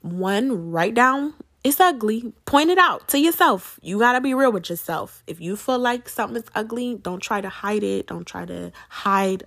One 0.00 0.70
write 0.70 0.94
down 0.94 1.34
it's 1.64 1.80
ugly. 1.80 2.32
Point 2.44 2.70
it 2.70 2.78
out 2.78 3.08
to 3.08 3.18
yourself. 3.18 3.78
You 3.82 3.98
got 3.98 4.12
to 4.12 4.20
be 4.20 4.32
real 4.32 4.52
with 4.52 4.70
yourself. 4.70 5.22
If 5.26 5.40
you 5.40 5.56
feel 5.56 5.78
like 5.78 6.08
something's 6.08 6.48
ugly 6.54 6.94
don't 6.94 7.20
try 7.20 7.40
to 7.40 7.48
hide 7.48 7.82
it. 7.82 8.06
Don't 8.06 8.26
try 8.26 8.44
to 8.46 8.72
hide 8.88 9.44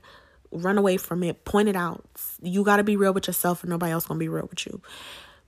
run 0.51 0.77
away 0.77 0.97
from 0.97 1.23
it, 1.23 1.45
point 1.45 1.69
it 1.69 1.75
out. 1.75 2.03
You 2.41 2.63
got 2.63 2.77
to 2.77 2.83
be 2.83 2.97
real 2.97 3.13
with 3.13 3.27
yourself, 3.27 3.63
and 3.63 3.69
nobody 3.69 3.91
else 3.91 4.05
to 4.05 4.13
be 4.15 4.27
real 4.27 4.47
with 4.49 4.65
you. 4.65 4.81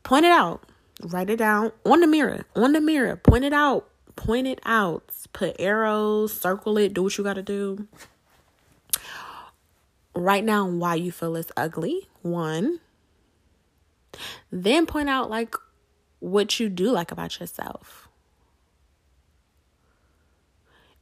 Point 0.04 0.26
it 0.26 0.32
out, 0.32 0.64
write 1.02 1.30
it 1.30 1.38
down 1.38 1.72
on 1.86 2.02
the 2.02 2.08
mirror, 2.08 2.46
on 2.56 2.74
the 2.74 2.82
mirror, 2.82 3.16
point 3.16 3.46
it 3.46 3.54
out, 3.54 3.88
point 4.16 4.48
it 4.48 4.60
out, 4.66 5.04
put 5.32 5.56
arrows, 5.60 6.34
circle 6.34 6.78
it, 6.78 6.94
do 6.94 7.04
what 7.04 7.18
you 7.18 7.24
got 7.24 7.34
to 7.34 7.44
do. 7.44 7.88
Write 10.16 10.46
down 10.46 10.80
why 10.80 10.96
you 10.96 11.12
feel 11.12 11.36
it's 11.36 11.52
ugly, 11.58 12.08
one. 12.22 12.80
Then 14.52 14.86
point 14.86 15.10
out 15.10 15.30
like 15.30 15.56
what 16.20 16.60
you 16.60 16.70
do 16.70 16.92
like 16.92 17.12
about 17.12 17.40
yourself. 17.40 18.08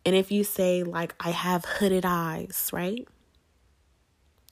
And 0.05 0.15
if 0.15 0.31
you 0.31 0.43
say, 0.43 0.81
like, 0.81 1.13
I 1.19 1.29
have 1.29 1.63
hooded 1.63 2.05
eyes, 2.07 2.71
right? 2.73 3.07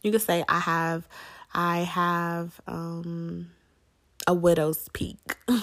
You 0.01 0.11
could 0.11 0.21
say 0.21 0.43
I 0.47 0.59
have 0.59 1.07
I 1.53 1.79
have 1.79 2.61
um 2.67 3.51
a 4.27 4.33
widow's 4.33 4.89
peak. 4.93 5.19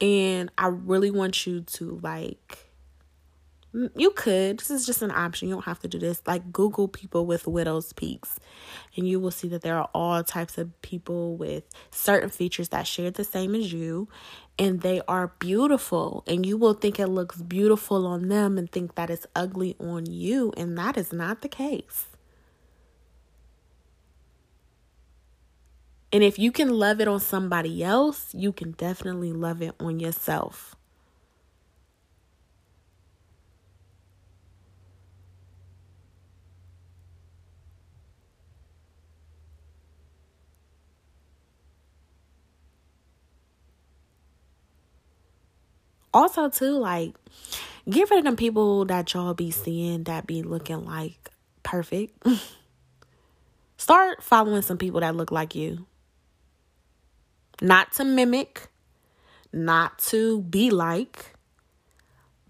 and 0.00 0.50
I 0.56 0.68
really 0.68 1.10
want 1.10 1.46
you 1.46 1.62
to 1.62 2.00
like 2.02 2.69
you 3.72 4.10
could. 4.10 4.58
This 4.58 4.70
is 4.70 4.84
just 4.84 5.02
an 5.02 5.12
option. 5.12 5.48
You 5.48 5.54
don't 5.54 5.64
have 5.64 5.78
to 5.80 5.88
do 5.88 5.98
this. 5.98 6.22
Like 6.26 6.52
google 6.52 6.88
people 6.88 7.24
with 7.24 7.46
widow's 7.46 7.92
peaks 7.92 8.40
and 8.96 9.08
you 9.08 9.20
will 9.20 9.30
see 9.30 9.48
that 9.48 9.62
there 9.62 9.78
are 9.78 9.88
all 9.94 10.24
types 10.24 10.58
of 10.58 10.80
people 10.82 11.36
with 11.36 11.64
certain 11.90 12.30
features 12.30 12.70
that 12.70 12.86
share 12.86 13.10
the 13.10 13.24
same 13.24 13.54
as 13.54 13.72
you 13.72 14.08
and 14.58 14.80
they 14.80 15.00
are 15.06 15.28
beautiful 15.38 16.24
and 16.26 16.44
you 16.44 16.56
will 16.56 16.74
think 16.74 16.98
it 16.98 17.06
looks 17.06 17.40
beautiful 17.40 18.06
on 18.06 18.28
them 18.28 18.58
and 18.58 18.70
think 18.72 18.96
that 18.96 19.08
it's 19.08 19.26
ugly 19.36 19.76
on 19.78 20.06
you 20.06 20.52
and 20.56 20.76
that 20.76 20.96
is 20.96 21.12
not 21.12 21.42
the 21.42 21.48
case. 21.48 22.06
And 26.12 26.24
if 26.24 26.40
you 26.40 26.50
can 26.50 26.70
love 26.70 27.00
it 27.00 27.06
on 27.06 27.20
somebody 27.20 27.84
else 27.84 28.34
you 28.34 28.52
can 28.52 28.72
definitely 28.72 29.32
love 29.32 29.62
it 29.62 29.76
on 29.78 30.00
yourself 30.00 30.74
also 46.12 46.48
too 46.48 46.78
like 46.78 47.14
get 47.88 48.10
rid 48.10 48.18
of 48.18 48.24
them 48.24 48.36
people 48.36 48.84
that 48.84 49.12
y'all 49.12 49.34
be 49.34 49.50
seeing 49.50 50.04
that 50.04 50.26
be 50.26 50.42
looking 50.42 50.84
like 50.84 51.30
perfect 51.62 52.26
start 53.76 54.22
following 54.22 54.62
some 54.62 54.78
people 54.78 55.00
that 55.00 55.14
look 55.14 55.30
like 55.30 55.54
you 55.54 55.86
not 57.60 57.92
to 57.92 58.04
mimic 58.04 58.68
not 59.52 59.98
to 59.98 60.42
be 60.42 60.70
like 60.70 61.34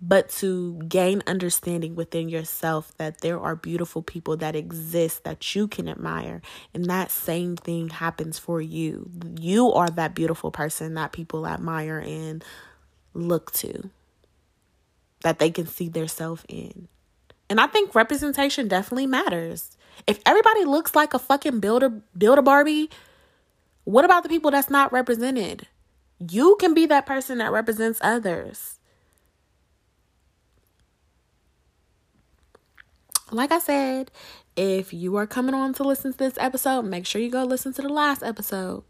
but 0.03 0.31
to 0.31 0.81
gain 0.89 1.23
understanding 1.27 1.95
within 1.95 2.29
yourself 2.29 2.97
that 2.97 3.21
there 3.21 3.39
are 3.39 3.55
beautiful 3.55 4.03
people 4.03 4.37
that 4.39 4.57
exist 4.57 5.25
that 5.25 5.55
you 5.55 5.69
can 5.69 5.89
admire. 5.89 6.41
And 6.73 6.87
that 6.87 7.11
same 7.11 7.57
thing 7.57 7.91
happens 7.91 8.39
for 8.39 8.63
you. 8.63 9.11
You 9.39 9.71
are 9.73 9.91
that 9.91 10.15
beautiful 10.15 10.51
person 10.51 10.95
that 10.95 11.13
people 11.13 11.47
admire 11.47 11.99
and 11.99 12.43
look 13.15 13.53
to 13.53 13.91
that 15.23 15.39
they 15.39 15.51
can 15.51 15.67
see 15.67 15.89
their 15.89 16.09
self 16.09 16.45
in. 16.49 16.89
And 17.49 17.61
I 17.61 17.67
think 17.67 17.95
representation 17.95 18.69
definitely 18.69 19.07
matters. 19.07 19.77
If 20.07 20.21
everybody 20.25 20.65
looks 20.65 20.95
like 20.95 21.15
a 21.15 21.19
fucking 21.19 21.61
builder 21.61 21.91
builder 22.17 22.43
Barbie, 22.43 22.91
what 23.85 24.05
about 24.05 24.23
the 24.23 24.29
people 24.29 24.51
that's 24.51 24.71
not 24.71 24.93
represented? 24.93 25.67
You 26.19 26.57
can 26.61 26.75
be 26.75 26.87
that 26.87 27.07
person 27.07 27.39
that 27.39 27.51
represents 27.51 27.99
others. 28.03 28.79
Like 33.33 33.53
I 33.53 33.59
said, 33.59 34.11
if 34.57 34.93
you 34.93 35.17
are 35.17 35.27
coming 35.27 35.55
on 35.55 35.73
to 35.75 35.85
listen 35.85 36.13
to 36.13 36.19
this 36.19 36.35
episode, 36.39 36.83
make 36.83 37.07
sure 37.07 37.21
you 37.21 37.31
go 37.31 37.45
listen 37.45 37.73
to 37.75 37.83
the 37.83 37.89
last 37.89 38.23
episode. 38.23 38.83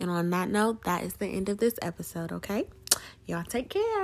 And 0.00 0.10
on 0.10 0.30
that 0.30 0.48
note, 0.48 0.84
that 0.84 1.02
is 1.02 1.14
the 1.14 1.26
end 1.26 1.48
of 1.48 1.58
this 1.58 1.74
episode, 1.82 2.32
okay? 2.32 2.66
Y'all 3.26 3.44
take 3.44 3.68
care. 3.70 3.98